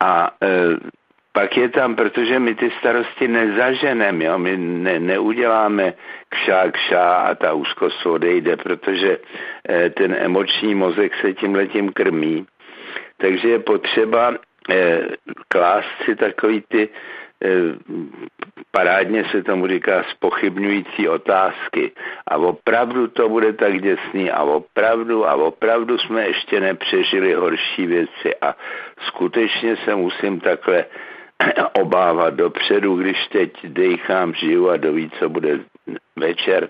A 0.00 0.30
eh, 0.42 0.76
pak 1.32 1.56
je 1.56 1.68
tam, 1.68 1.96
protože 1.96 2.38
my 2.38 2.54
ty 2.54 2.70
starosti 2.78 3.28
nezaženeme, 3.28 4.24
jo? 4.24 4.38
my 4.38 4.56
ne, 4.56 5.00
neuděláme 5.00 5.94
kšá, 6.28 6.70
kšá 6.70 7.14
a 7.14 7.34
ta 7.34 7.52
úzkost 7.52 8.06
odejde, 8.06 8.56
protože 8.56 9.18
eh, 9.68 9.90
ten 9.90 10.16
emoční 10.18 10.74
mozek 10.74 11.12
se 11.20 11.32
tím 11.32 11.54
letím 11.54 11.92
krmí. 11.92 12.46
Takže 13.16 13.48
je 13.48 13.58
potřeba 13.58 14.34
klást 15.48 15.90
si 16.04 16.16
takový 16.16 16.62
ty 16.68 16.88
parádně 18.70 19.24
se 19.24 19.42
tomu 19.42 19.66
říká 19.66 20.04
spochybňující 20.10 21.08
otázky. 21.08 21.92
A 22.28 22.36
opravdu 22.36 23.08
to 23.08 23.28
bude 23.28 23.52
tak 23.52 23.82
děsný 23.82 24.30
a 24.30 24.42
opravdu 24.42 25.28
a 25.28 25.34
opravdu 25.34 25.98
jsme 25.98 26.26
ještě 26.26 26.60
nepřežili 26.60 27.34
horší 27.34 27.86
věci 27.86 28.36
a 28.40 28.54
skutečně 29.06 29.76
se 29.76 29.94
musím 29.94 30.40
takhle 30.40 30.84
obávat 31.72 32.34
dopředu, 32.34 32.96
když 32.96 33.26
teď 33.26 33.50
dejchám, 33.64 34.34
žiju 34.34 34.70
a 34.70 34.76
doví, 34.76 35.10
co 35.18 35.28
bude 35.28 35.58
večer. 36.16 36.68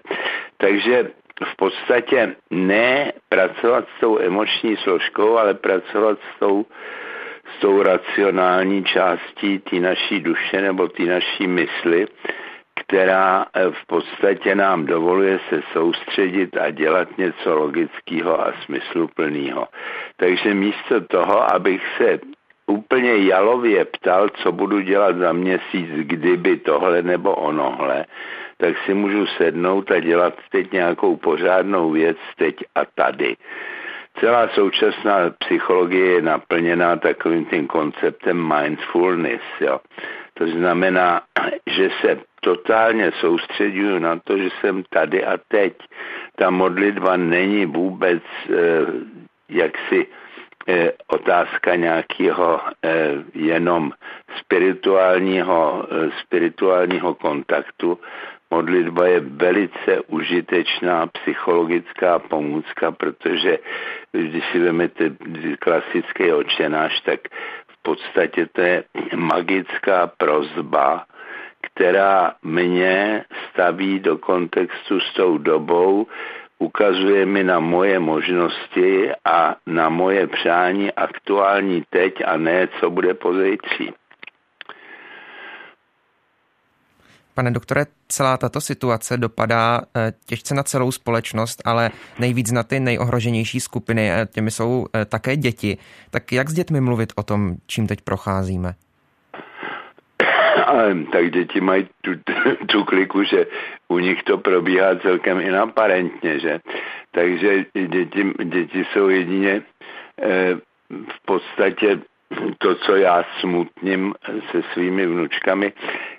Takže 0.57 1.11
v 1.45 1.57
podstatě 1.57 2.35
ne 2.51 3.13
pracovat 3.29 3.85
s 3.97 4.01
tou 4.01 4.19
emoční 4.19 4.77
složkou, 4.77 5.37
ale 5.39 5.55
pracovat 5.55 6.19
s 6.19 6.39
tou, 6.39 6.67
s 7.57 7.61
tou 7.61 7.83
racionální 7.83 8.85
částí 8.85 9.59
té 9.59 9.77
naší 9.77 10.21
duše 10.21 10.63
nebo 10.63 10.89
té 10.89 11.03
naší 11.03 11.47
mysli, 11.47 12.07
která 12.81 13.47
eh, 13.55 13.71
v 13.71 13.87
podstatě 13.87 14.55
nám 14.55 14.87
dovoluje 14.87 15.41
se 15.49 15.63
soustředit 15.73 16.57
a 16.57 16.71
dělat 16.71 17.19
něco 17.19 17.55
logického 17.55 18.47
a 18.47 18.53
smysluplného. 18.65 19.69
Takže 20.17 20.55
místo 20.55 21.01
toho, 21.01 21.55
abych 21.55 21.83
se 21.97 22.19
úplně 22.67 23.17
jalově 23.17 23.85
ptal, 23.85 24.29
co 24.29 24.53
budu 24.53 24.81
dělat 24.81 25.17
za 25.17 25.33
měsíc, 25.33 25.89
kdyby 26.03 26.57
tohle 26.57 27.03
nebo 27.03 27.35
onohle, 27.35 28.05
tak 28.57 28.75
si 28.87 28.95
můžu 28.95 29.27
sednout 29.27 29.91
a 29.91 30.01
dělat 30.01 30.35
teď 30.51 30.73
nějakou 30.73 31.17
pořádnou 31.17 31.91
věc 31.91 32.17
teď 32.37 32.57
a 32.75 32.81
tady. 32.85 33.37
Celá 34.21 34.49
současná 34.49 35.31
psychologie 35.39 36.07
je 36.13 36.23
naplněná 36.23 36.97
takovým 36.97 37.45
tím 37.45 37.67
konceptem 37.67 38.55
mindfulness. 38.55 39.43
Jo. 39.61 39.81
To 40.35 40.47
znamená, 40.47 41.23
že 41.67 41.91
se 42.01 42.19
totálně 42.41 43.13
soustředuju 43.21 43.99
na 43.99 44.21
to, 44.25 44.39
že 44.39 44.49
jsem 44.61 44.83
tady 44.91 45.25
a 45.25 45.39
teď. 45.49 45.75
Ta 46.37 46.51
modlitba 46.51 47.17
není 47.17 47.67
vůbec 47.67 48.23
eh, 48.51 48.53
jaksi 49.49 50.07
eh, 50.69 50.93
otázka 51.07 51.75
nějakého 51.75 52.61
eh, 52.85 53.11
jenom 53.35 53.93
spirituálního, 54.39 55.87
eh, 55.91 56.11
spirituálního 56.21 57.15
kontaktu. 57.15 57.99
Modlitba 58.53 59.07
je 59.07 59.21
velice 59.21 60.01
užitečná 60.07 61.07
psychologická 61.07 62.19
pomůcka, 62.19 62.93
protože 62.93 63.59
když 64.13 64.45
si 64.53 64.59
vezmete 64.59 65.11
klasický 65.59 66.33
očenáš, 66.33 67.01
tak 67.01 67.21
v 67.69 67.83
podstatě 67.83 68.47
to 68.53 68.61
je 68.61 68.85
magická 69.17 70.07
prozba, 70.07 71.07
která 71.63 72.35
mě 72.43 73.25
staví 73.51 74.01
do 74.01 74.19
kontextu 74.19 75.01
s 75.01 75.15
tou 75.15 75.39
dobou, 75.39 76.07
ukazuje 76.59 77.27
mi 77.27 77.45
na 77.45 77.61
moje 77.61 77.99
možnosti 77.99 79.11
a 79.25 79.57
na 79.67 79.89
moje 79.89 80.27
přání 80.27 80.93
aktuální 80.93 81.83
teď 81.91 82.15
a 82.27 82.37
ne, 82.37 82.69
co 82.81 82.91
bude 82.91 83.15
pozejtří. 83.15 83.93
Pane 87.35 87.51
doktore, 87.51 87.85
celá 88.13 88.37
tato 88.37 88.61
situace 88.61 89.17
dopadá 89.17 89.81
eh, 89.97 90.13
těžce 90.27 90.55
na 90.55 90.63
celou 90.63 90.93
společnost, 90.93 91.63
ale 91.65 91.91
nejvíc 92.19 92.53
na 92.53 92.63
ty 92.63 92.81
nejohroženější 92.81 93.61
skupiny, 93.61 94.11
eh, 94.11 94.27
těmi 94.35 94.51
jsou 94.51 94.87
eh, 94.95 95.05
také 95.05 95.37
děti. 95.37 95.79
Tak 96.11 96.33
jak 96.33 96.49
s 96.49 96.55
dětmi 96.55 96.81
mluvit 96.81 97.13
o 97.17 97.23
tom, 97.23 97.57
čím 97.67 97.87
teď 97.87 98.01
procházíme? 98.01 98.75
tak 101.13 101.31
děti 101.31 101.61
mají 101.61 101.89
tu, 102.01 102.11
tu 102.67 102.85
kliku, 102.85 103.23
že 103.23 103.47
u 103.89 103.99
nich 103.99 104.23
to 104.23 104.39
probíhá 104.39 104.97
celkem 104.97 105.41
inaparentně, 105.41 106.41
že? 106.41 106.61
Takže 107.11 107.65
děti, 107.89 108.33
děti 108.45 108.85
jsou 108.93 109.09
jedině 109.09 109.63
v 110.91 111.27
podstatě 111.27 112.01
to, 112.59 112.75
co 112.75 112.97
já 112.97 113.25
smutním 113.41 114.15
se 114.51 114.63
svými 114.73 115.07
vnučkami, 115.07 115.73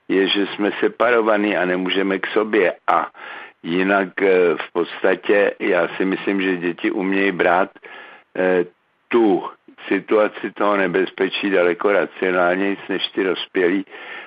je, 0.07 0.27
že 0.27 0.47
jsme 0.47 0.71
separovaní 0.79 1.57
a 1.57 1.65
nemůžeme 1.65 2.19
k 2.19 2.27
sobě. 2.27 2.73
A 2.87 3.09
jinak 3.63 4.21
eh, 4.21 4.55
v 4.55 4.71
podstatě 4.73 5.53
já 5.59 5.87
si 5.87 6.05
myslím, 6.05 6.41
že 6.41 6.57
děti 6.57 6.91
umějí 6.91 7.31
brát 7.31 7.69
eh, 8.37 8.65
tu 9.07 9.43
situaci 9.87 10.51
toho 10.51 10.77
nebezpečí 10.77 11.49
daleko 11.49 11.91
racionálněji 11.91 12.77
než 12.89 13.07
ty 13.07 13.23
dospělí, 13.23 13.85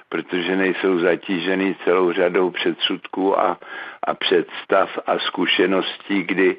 protože 0.09 0.57
nejsou 0.57 0.99
zatížený 0.99 1.77
celou 1.85 2.13
řadou 2.13 2.51
předsudků 2.51 3.41
a, 3.41 3.59
a 4.03 4.15
představ 4.15 4.99
a 5.07 5.19
zkušeností, 5.19 6.23
kdy 6.23 6.57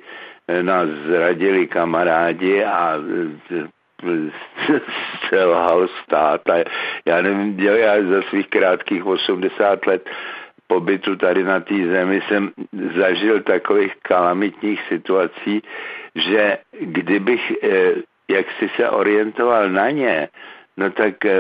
nás 0.62 0.90
zradili 0.90 1.68
kamarádi 1.68 2.64
a 2.64 2.94
selhal 5.30 5.88
stát 6.04 6.42
a 6.50 6.64
já 7.06 7.22
nevím, 7.22 7.60
já 7.60 8.04
za 8.04 8.22
svých 8.22 8.48
krátkých 8.48 9.06
80 9.06 9.86
let 9.86 10.10
pobytu 10.68 11.16
tady 11.16 11.44
na 11.44 11.60
té 11.60 11.76
zemi 11.76 12.22
jsem 12.28 12.52
zažil 12.96 13.42
takových 13.42 13.94
kalamitních 14.02 14.82
situací, 14.88 15.62
že 16.16 16.58
kdybych 16.80 17.52
eh, 17.64 17.94
jak 18.30 18.46
si 18.60 18.70
se 18.76 18.90
orientoval 18.90 19.70
na 19.70 19.90
ně, 19.90 20.30
no 20.78 20.92
tak 20.92 21.26
eh, 21.26 21.40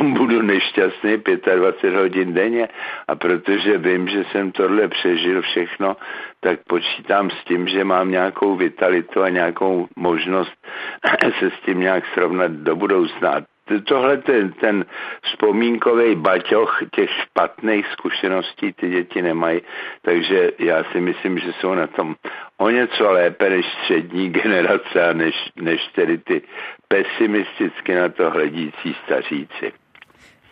budu 0.18 0.42
nešťastný 0.42 1.16
25 1.56 1.94
hodin 1.94 2.34
denně 2.34 2.68
a 3.08 3.14
protože 3.14 3.78
vím, 3.78 4.08
že 4.08 4.24
jsem 4.24 4.52
tohle 4.52 4.88
přežil 4.88 5.42
všechno, 5.42 5.96
tak 6.40 6.60
počítám 6.68 7.30
s 7.30 7.44
tím, 7.44 7.68
že 7.68 7.84
mám 7.84 8.10
nějakou 8.10 8.56
vitalitu 8.56 9.22
a 9.22 9.28
nějakou 9.28 9.88
možnost 9.96 10.52
se 11.38 11.50
s 11.50 11.64
tím 11.64 11.80
nějak 11.80 12.04
srovnat 12.14 12.52
do 12.52 12.76
budoucna 12.76 13.53
tohle 13.84 14.16
ten, 14.16 14.52
ten 14.52 14.84
vzpomínkový 15.22 16.14
baťoch 16.14 16.78
těch 16.94 17.10
špatných 17.22 17.86
zkušeností 17.92 18.72
ty 18.72 18.90
děti 18.90 19.22
nemají, 19.22 19.60
takže 20.02 20.50
já 20.58 20.84
si 20.92 21.00
myslím, 21.00 21.38
že 21.38 21.52
jsou 21.52 21.74
na 21.74 21.86
tom 21.86 22.14
o 22.56 22.70
něco 22.70 23.12
lépe 23.12 23.50
než 23.50 23.66
střední 23.66 24.30
generace 24.42 25.08
a 25.10 25.12
než, 25.12 25.34
než 25.56 25.80
tedy 25.94 26.18
ty 26.18 26.42
pesimisticky 26.88 27.94
na 27.94 28.08
to 28.08 28.30
hledící 28.30 28.96
staříci. 29.04 29.72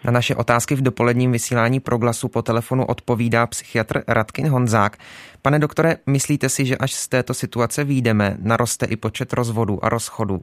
Na 0.05 0.13
naše 0.13 0.35
otázky 0.35 0.75
v 0.75 0.83
dopoledním 0.83 1.33
vysílání 1.33 1.81
proglasu 1.81 2.29
po 2.29 2.43
telefonu 2.43 2.85
odpovídá 2.87 3.47
psychiatr 3.47 4.03
Radkin 4.09 4.49
Honzák. 4.49 4.97
Pane 5.43 5.59
doktore, 5.59 5.97
myslíte 6.07 6.49
si, 6.49 6.67
že 6.67 6.77
až 6.77 6.93
z 6.93 7.09
této 7.09 7.35
situace 7.35 7.85
výjdeme, 7.85 8.37
naroste 8.39 8.87
i 8.87 8.97
počet 8.97 9.33
rozvodů 9.33 9.85
a 9.85 9.89
rozchodů? 9.89 10.41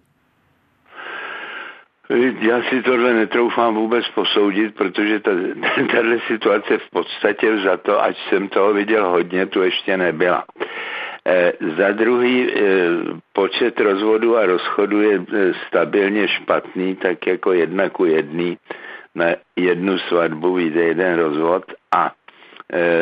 Já 2.41 2.63
si 2.63 2.83
tohle 2.83 3.13
netroufám 3.13 3.75
vůbec 3.75 4.05
posoudit, 4.15 4.75
protože 4.75 5.19
ta, 5.19 5.31
tahle 5.91 6.19
situace 6.27 6.77
v 6.77 6.89
podstatě 6.89 7.57
za 7.57 7.77
to, 7.77 8.03
ať 8.03 8.17
jsem 8.29 8.47
toho 8.47 8.73
viděl 8.73 9.09
hodně, 9.09 9.45
tu 9.45 9.61
ještě 9.61 9.97
nebyla. 9.97 10.43
E, 11.25 11.53
za 11.77 11.91
druhý, 11.91 12.49
e, 12.49 12.53
počet 13.33 13.79
rozvodů 13.79 14.37
a 14.37 14.45
rozchodu 14.45 15.01
je 15.01 15.15
e, 15.15 15.53
stabilně 15.67 16.27
špatný, 16.27 16.95
tak 16.95 17.27
jako 17.27 17.53
jedna 17.53 17.89
ku 17.89 18.05
jedný. 18.05 18.57
Na 19.15 19.25
jednu 19.55 19.97
svatbu 19.97 20.53
vyjde 20.53 20.83
jeden 20.83 21.15
rozvod 21.15 21.63
a 21.91 22.11
Eh, 22.11 22.18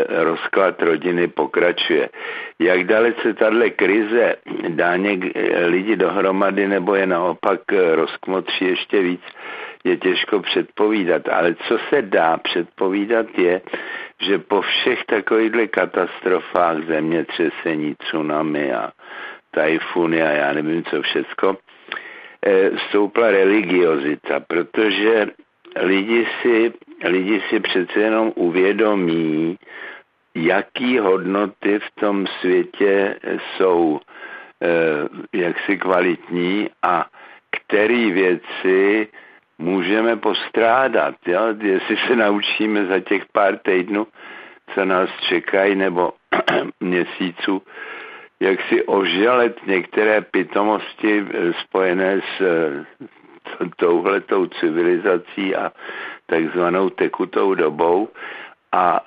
rozklad 0.10 0.82
rodiny 0.82 1.28
pokračuje. 1.28 2.10
Jak 2.60 2.84
dalece 2.84 3.34
tahle 3.34 3.70
krize 3.70 4.36
dá 4.70 4.96
něk 4.96 5.36
eh, 5.36 5.66
lidi 5.66 5.96
dohromady 5.96 6.68
nebo 6.68 6.96
je 6.96 7.08
naopak 7.08 7.62
eh, 7.72 7.96
rozkmotří 7.96 8.66
ještě 8.66 9.02
víc, 9.02 9.22
je 9.84 9.98
těžko 9.98 10.40
předpovídat. 10.40 11.30
Ale 11.30 11.56
co 11.68 11.78
se 11.90 12.02
dá 12.02 12.38
předpovídat 12.38 13.26
je, 13.38 13.62
že 14.22 14.38
po 14.38 14.62
všech 14.62 15.06
takovýchhle 15.06 15.68
katastrofách, 15.68 16.78
zemětřesení, 16.88 17.96
tsunami 17.96 18.74
a 18.74 18.92
tajfuny 19.52 20.22
a 20.22 20.32
já 20.32 20.54
nevím 20.54 20.84
co 20.84 21.02
všecko, 21.02 21.58
stoupla 22.90 23.32
religiozita, 23.32 24.40
protože 24.40 25.28
lidi 25.82 26.28
si 26.42 26.74
lidi 27.04 27.42
si 27.50 27.60
přece 27.60 28.00
jenom 28.00 28.32
uvědomí, 28.36 29.58
jaký 30.36 31.00
hodnoty 31.00 31.80
v 31.80 32.00
tom 32.00 32.28
světě 32.28 33.16
jsou 33.58 34.00
eh, 34.64 35.38
jaksi 35.38 35.78
kvalitní 35.78 36.70
a 36.84 37.06
které 37.52 38.12
věci 38.12 39.08
můžeme 39.58 40.16
postrádat. 40.16 41.16
Jo? 41.26 41.42
Jestli 41.62 41.98
se 42.08 42.16
naučíme 42.16 42.86
za 42.86 43.00
těch 43.00 43.26
pár 43.32 43.58
týdnů, 43.58 44.08
co 44.74 44.86
nás 44.86 45.10
čekají, 45.30 45.76
nebo 45.76 46.14
měsíců, 46.80 47.62
jak 48.40 48.60
si 48.62 48.84
ožalet 48.84 49.68
některé 49.68 50.22
pitomosti 50.22 51.26
eh, 51.26 51.54
spojené 51.54 52.22
s 52.22 52.42
eh, 52.42 52.86
touhletou 53.76 54.46
civilizací 54.48 55.56
a 55.56 55.72
takzvanou 56.26 56.90
tekutou 56.90 57.54
dobou 57.56 58.10
a 58.72 59.00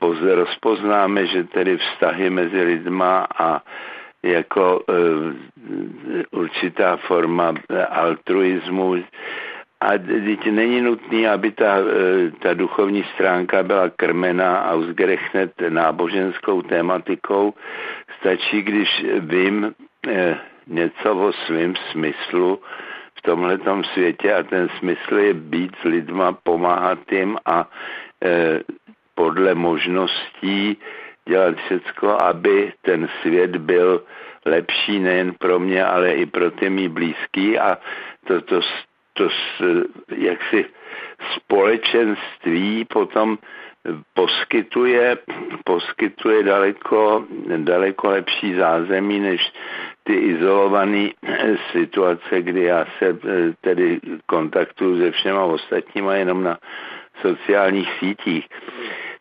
e, 0.00 0.34
rozpoznáme, 0.34 1.26
že 1.26 1.44
tedy 1.44 1.76
vztahy 1.76 2.30
mezi 2.30 2.62
lidma 2.62 3.26
a 3.38 3.62
jako 4.22 4.82
e, 4.88 4.92
určitá 6.30 6.96
forma 6.96 7.54
altruismu 7.90 8.94
a 9.80 9.98
teď 9.98 10.50
není 10.50 10.80
nutný, 10.80 11.28
aby 11.28 11.52
ta, 11.52 11.78
e, 11.78 12.30
ta 12.30 12.54
duchovní 12.54 13.04
stránka 13.14 13.62
byla 13.62 13.90
krmena 13.96 14.58
a 14.58 14.74
uzgrechnet 14.74 15.52
náboženskou 15.68 16.62
tématikou. 16.62 17.54
Stačí, 18.20 18.62
když 18.62 19.04
vím 19.18 19.74
e, 20.08 20.38
něco 20.66 21.14
o 21.14 21.32
svém 21.32 21.74
smyslu, 21.90 22.60
tomhle 23.26 23.58
světě 23.92 24.34
a 24.34 24.42
ten 24.42 24.68
smysl 24.78 25.18
je 25.18 25.34
být 25.34 25.76
s 25.80 25.84
lidma, 25.84 26.32
pomáhat 26.32 26.98
jim 27.12 27.36
a 27.46 27.68
e, 28.24 28.60
podle 29.14 29.54
možností 29.54 30.76
dělat 31.28 31.54
všecko, 31.56 32.22
aby 32.22 32.72
ten 32.82 33.08
svět 33.22 33.56
byl 33.56 34.02
lepší 34.46 34.98
nejen 34.98 35.34
pro 35.34 35.58
mě, 35.58 35.84
ale 35.84 36.14
i 36.14 36.26
pro 36.26 36.50
ty 36.50 36.70
mý 36.70 36.88
blízký. 36.88 37.58
A 37.58 37.78
to, 38.26 38.40
to, 38.40 38.60
to, 39.12 39.28
to 39.28 39.64
jaksi 40.16 40.64
společenství 41.34 42.84
potom 42.84 43.38
poskytuje, 44.14 45.18
poskytuje 45.64 46.42
daleko, 46.42 47.24
daleko 47.56 48.10
lepší 48.10 48.54
zázemí 48.54 49.20
než 49.20 49.52
ty 50.04 50.14
izolované 50.14 51.08
situace, 51.72 52.42
kdy 52.42 52.62
já 52.62 52.86
se 52.98 53.06
eh, 53.08 53.52
tedy 53.60 54.00
kontaktuju 54.26 55.00
se 55.00 55.10
všema 55.10 55.44
ostatníma 55.44 56.14
jenom 56.14 56.42
na 56.42 56.58
sociálních 57.22 57.88
sítích. 57.98 58.46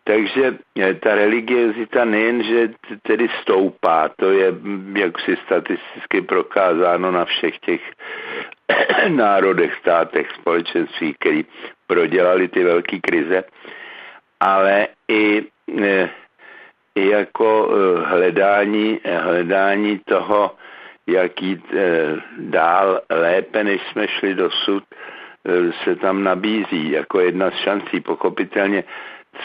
Takže 0.04 0.58
eh, 0.80 0.94
ta 0.94 1.16
religiozita 1.16 2.06
nejen, 2.06 2.44
že 2.44 2.70
tedy 3.02 3.30
stoupá, 3.42 4.10
to 4.16 4.32
je 4.32 4.54
jak 4.96 5.20
si 5.20 5.38
statisticky 5.46 6.22
prokázáno 6.22 7.12
na 7.12 7.26
všech 7.26 7.60
těch 7.60 7.82
národech, 9.10 9.76
státech, 9.76 10.28
společenství, 10.40 11.14
který 11.20 11.46
prodělali 11.88 12.48
ty 12.48 12.64
velké 12.64 13.00
krize, 13.00 13.44
ale 14.46 14.88
i, 15.08 15.44
e, 15.82 16.10
i 16.96 17.10
jako 17.10 17.70
e, 17.70 18.06
hledání, 18.06 19.00
hledání 19.06 20.02
toho, 20.06 20.52
jak 21.08 21.42
jít 21.42 21.74
e, 21.74 22.16
dál 22.38 23.02
lépe, 23.10 23.64
než 23.64 23.82
jsme 23.82 24.08
šli 24.08 24.36
dosud, 24.36 24.84
se 25.84 25.96
tam 25.96 26.24
nabízí 26.24 26.92
jako 26.92 27.20
jedna 27.20 27.52
z 27.52 27.54
šancí. 27.54 28.02
Pochopitelně 28.02 28.84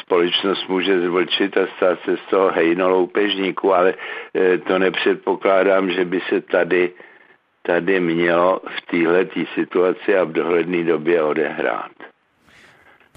společnost 0.01 0.69
může 0.69 1.01
zvlčit 1.01 1.57
a 1.57 1.67
stát 1.77 1.99
se 2.05 2.17
z 2.17 2.31
toho 2.31 2.51
hejnoloupežníku, 2.51 3.75
ale 3.75 3.95
to 4.67 4.79
nepředpokládám, 4.79 5.91
že 5.91 6.05
by 6.05 6.21
se 6.21 6.41
tady, 6.41 6.93
tady 7.63 8.01
mělo 8.01 8.61
v 8.65 8.81
této 8.91 9.41
situaci 9.55 10.17
a 10.17 10.25
v 10.25 10.33
dohledné 10.33 10.85
době 10.85 11.23
odehrát. 11.23 12.10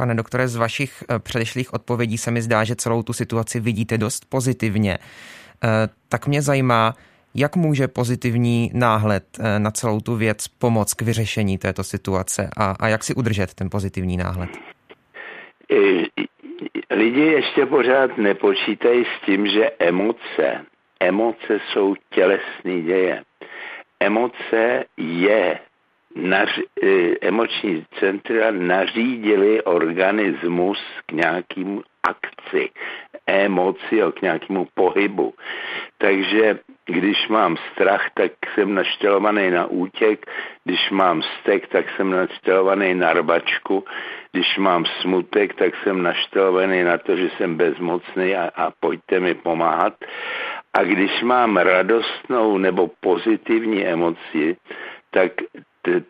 Pane 0.03 0.15
doktore, 0.15 0.47
z 0.47 0.55
vašich 0.55 1.03
eh, 1.09 1.19
předešlých 1.19 1.73
odpovědí 1.73 2.17
se 2.17 2.31
mi 2.31 2.41
zdá, 2.41 2.63
že 2.63 2.75
celou 2.75 3.03
tu 3.03 3.13
situaci 3.13 3.59
vidíte 3.59 3.97
dost 3.97 4.25
pozitivně. 4.29 4.97
Eh, 4.97 5.67
tak 6.09 6.27
mě 6.27 6.41
zajímá, 6.41 6.93
jak 7.35 7.55
může 7.55 7.87
pozitivní 7.87 8.71
náhled 8.73 9.23
eh, 9.39 9.59
na 9.59 9.71
celou 9.71 9.99
tu 9.99 10.15
věc 10.15 10.47
pomoct 10.47 10.93
k 10.93 11.01
vyřešení 11.01 11.57
této 11.57 11.83
situace 11.83 12.49
a, 12.57 12.75
a 12.79 12.87
jak 12.87 13.03
si 13.03 13.15
udržet 13.15 13.53
ten 13.53 13.69
pozitivní 13.69 14.17
náhled? 14.17 14.49
Lidi 16.91 17.21
ještě 17.21 17.65
pořád 17.65 18.17
nepočítají 18.17 19.05
s 19.05 19.25
tím, 19.25 19.47
že 19.47 19.71
emoce, 19.79 20.65
emoce 20.99 21.59
jsou 21.71 21.95
tělesný 22.09 22.81
děje. 22.81 23.23
Emoce 23.99 24.83
je 24.97 25.59
nař, 26.15 26.59
e, 26.83 26.87
emoční 27.21 27.85
centra 27.99 28.51
nařídili 28.51 29.63
organismus 29.63 30.79
k 31.05 31.11
nějakým 31.11 31.81
akci. 32.03 32.69
emoci, 33.27 34.01
k 34.15 34.21
nějakému 34.21 34.67
pohybu. 34.73 35.33
Takže 35.97 36.59
když 36.85 37.27
mám 37.27 37.57
strach, 37.71 38.09
tak 38.13 38.31
jsem 38.53 38.73
naštelovaný 38.73 39.51
na 39.51 39.65
útěk, 39.65 40.25
když 40.63 40.89
mám 40.91 41.21
stek, 41.21 41.67
tak 41.67 41.85
jsem 41.95 42.09
naštelovaný 42.09 42.95
na 42.95 43.13
rvačku, 43.13 43.85
když 44.31 44.57
mám 44.57 44.85
smutek, 44.85 45.53
tak 45.53 45.73
jsem 45.83 46.03
naštelovaný 46.03 46.83
na 46.83 46.97
to, 46.97 47.15
že 47.15 47.29
jsem 47.29 47.55
bezmocný 47.55 48.35
a, 48.35 48.51
a 48.55 48.71
pojďte 48.79 49.19
mi 49.19 49.33
pomáhat. 49.33 49.93
A 50.73 50.83
když 50.83 51.21
mám 51.21 51.57
radostnou 51.57 52.57
nebo 52.57 52.89
pozitivní 52.99 53.85
emoci, 53.85 54.57
tak 55.11 55.31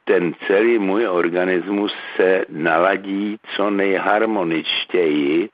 ten 0.04 0.34
celý 0.48 0.80
můj 0.80 1.08
organismus 1.08 1.96
se 2.16 2.46
naladí 2.50 3.38
co 3.56 3.70
nejharmoničtěji 3.70 5.50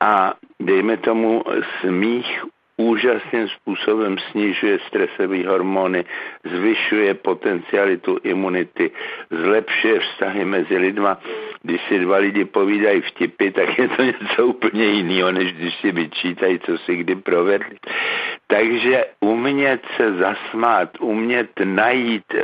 a 0.00 0.34
dejme 0.60 0.96
tomu 0.96 1.42
z 1.82 1.90
mých 1.90 2.42
úžasným 2.76 3.48
způsobem 3.48 4.18
snižuje 4.18 4.78
stresové 4.88 5.46
hormony, 5.46 6.04
zvyšuje 6.44 7.14
potencialitu 7.14 8.18
imunity, 8.22 8.90
zlepšuje 9.30 10.00
vztahy 10.00 10.44
mezi 10.44 10.76
lidma. 10.78 11.18
Když 11.62 11.80
si 11.88 11.98
dva 11.98 12.16
lidi 12.16 12.44
povídají 12.44 13.00
vtipy, 13.00 13.50
tak 13.50 13.78
je 13.78 13.88
to 13.88 14.02
něco 14.12 14.46
úplně 14.46 14.84
jiného, 14.84 15.32
než 15.32 15.52
když 15.52 15.74
si 15.80 15.92
vyčítají, 15.92 16.58
co 16.58 16.78
si 16.78 16.96
kdy 16.96 17.16
provedli. 17.16 17.76
Takže 18.46 19.04
umět 19.20 19.80
se 19.96 20.12
zasmát, 20.12 20.90
umět 21.00 21.50
najít, 21.64 22.34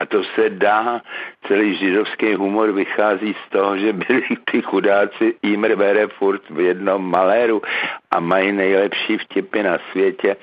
a 0.00 0.06
to 0.06 0.24
se 0.24 0.50
dá, 0.50 1.00
celý 1.46 1.76
židovský 1.76 2.34
humor 2.34 2.72
vychází 2.72 3.36
z 3.46 3.50
toho, 3.50 3.78
že 3.78 3.92
byli 3.92 4.22
ty 4.50 4.62
chudáci 4.62 5.34
Imr 5.42 5.76
bere 5.76 6.06
furt 6.06 6.50
v 6.50 6.60
jednom 6.60 7.10
maléru 7.10 7.62
a 8.10 8.20
mají 8.20 8.52
nejlepší 8.52 9.18
vtipy 9.18 9.62
na 9.62 9.78
světě, 9.90 10.36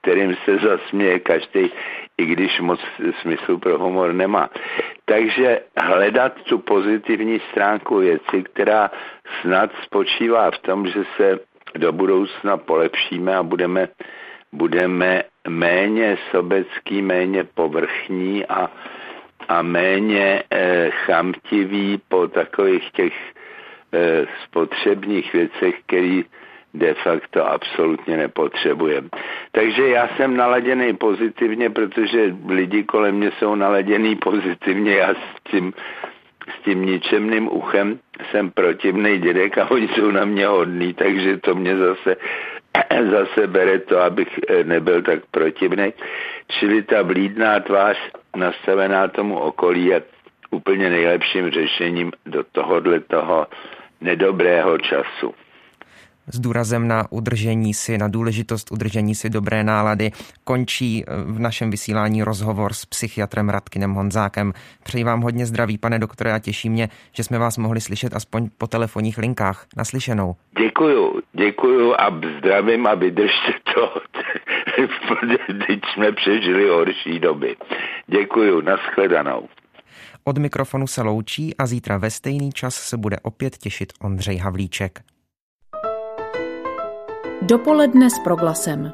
kterým 0.00 0.36
se 0.44 0.58
zasměje 0.58 1.18
každý, 1.18 1.70
i 2.18 2.26
když 2.26 2.60
moc 2.60 2.80
smysl 3.20 3.58
pro 3.58 3.78
humor 3.78 4.12
nemá. 4.12 4.50
Takže 5.04 5.60
hledat 5.76 6.32
tu 6.42 6.58
pozitivní 6.58 7.40
stránku 7.50 7.96
věci, 7.96 8.42
která 8.42 8.90
snad 9.40 9.70
spočívá 9.82 10.50
v 10.50 10.58
tom, 10.58 10.86
že 10.86 11.04
se 11.16 11.38
do 11.74 11.92
budoucna 11.92 12.56
polepšíme 12.56 13.36
a 13.36 13.42
budeme, 13.42 13.88
budeme 14.52 15.22
méně 15.48 16.18
sobecký, 16.30 17.02
méně 17.02 17.44
povrchní 17.44 18.46
a, 18.46 18.70
a 19.48 19.62
méně 19.62 20.42
eh, 20.50 20.90
chamtiví 20.90 22.00
po 22.08 22.28
takových 22.28 22.90
těch 22.92 23.12
eh, 23.92 24.26
spotřebních 24.44 25.32
věcech, 25.32 25.74
který 25.86 26.24
de 26.74 26.94
facto 26.94 27.46
absolutně 27.46 28.16
nepotřebujeme. 28.16 29.08
Takže 29.52 29.88
já 29.88 30.08
jsem 30.08 30.36
naladěný 30.36 30.96
pozitivně, 30.96 31.70
protože 31.70 32.36
lidi 32.48 32.84
kolem 32.84 33.14
mě 33.14 33.30
jsou 33.38 33.54
naladěný 33.54 34.16
pozitivně, 34.16 34.94
já 34.94 35.14
s 35.14 35.50
tím, 35.50 35.72
s 36.48 36.64
tím 36.64 36.84
ničemným 36.84 37.48
uchem 37.52 37.98
jsem 38.30 38.50
protivný 38.50 39.18
dědek 39.18 39.58
a 39.58 39.70
oni 39.70 39.88
jsou 39.88 40.10
na 40.10 40.24
mě 40.24 40.46
hodný, 40.46 40.94
takže 40.94 41.36
to 41.36 41.54
mě 41.54 41.76
zase 41.76 42.16
zase 43.10 43.46
bere 43.46 43.78
to, 43.78 44.00
abych 44.00 44.40
eh, 44.48 44.64
nebyl 44.64 45.02
tak 45.02 45.20
protivný. 45.30 45.92
Čili 46.48 46.82
ta 46.82 47.04
blídná 47.04 47.60
tvář 47.60 47.96
nastavená 48.36 49.08
tomu 49.08 49.38
okolí 49.38 49.84
je 49.84 50.02
úplně 50.50 50.90
nejlepším 50.90 51.50
řešením 51.50 52.12
do 52.26 52.44
tohohle 52.52 53.00
toho 53.00 53.46
nedobrého 54.00 54.78
času 54.78 55.34
s 56.32 56.40
důrazem 56.40 56.88
na 56.88 57.04
udržení 57.10 57.74
si, 57.74 57.98
na 57.98 58.08
důležitost 58.08 58.72
udržení 58.72 59.14
si 59.14 59.30
dobré 59.30 59.64
nálady, 59.64 60.10
končí 60.44 61.04
eh, 61.04 61.22
v 61.24 61.38
našem 61.38 61.70
vysílání 61.70 62.22
rozhovor 62.22 62.72
s 62.72 62.86
psychiatrem 62.86 63.48
Radkinem 63.48 63.94
Honzákem. 63.94 64.52
Přeji 64.84 65.04
vám 65.04 65.20
hodně 65.20 65.46
zdraví, 65.46 65.78
pane 65.78 65.98
doktore, 65.98 66.32
a 66.32 66.38
těší 66.38 66.70
mě, 66.70 66.88
že 67.12 67.24
jsme 67.24 67.38
vás 67.38 67.58
mohli 67.58 67.80
slyšet 67.80 68.16
aspoň 68.16 68.48
po 68.58 68.66
telefonních 68.66 69.18
linkách. 69.18 69.66
Naslyšenou. 69.76 70.36
Děkuju, 70.58 71.20
děkuju 71.32 71.94
a 71.94 72.20
zdravím 72.38 72.86
a 72.86 72.94
vydržte 72.94 73.52
to. 73.74 73.92
Teď 75.66 75.80
jsme 75.94 76.12
přežili 76.12 76.68
horší 76.68 77.18
doby. 77.18 77.56
Děkuju, 78.06 78.60
nashledanou. 78.60 79.48
Od 80.24 80.38
mikrofonu 80.38 80.86
se 80.86 81.02
loučí 81.02 81.56
a 81.56 81.66
zítra 81.66 81.98
ve 81.98 82.10
stejný 82.10 82.52
čas 82.52 82.74
se 82.74 82.96
bude 82.96 83.16
opět 83.22 83.56
těšit 83.56 83.92
Ondřej 84.00 84.36
Havlíček. 84.36 85.00
Dopoledne 87.46 88.10
s 88.10 88.18
proglasem. 88.18 88.92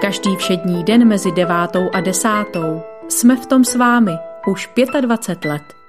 Každý 0.00 0.36
všední 0.36 0.84
den 0.84 1.08
mezi 1.08 1.32
devátou 1.32 1.90
a 1.92 2.00
desátou 2.00 2.82
jsme 3.08 3.36
v 3.36 3.46
tom 3.46 3.64
s 3.64 3.74
vámi 3.74 4.12
už 4.46 4.70
25 5.00 5.50
let. 5.50 5.83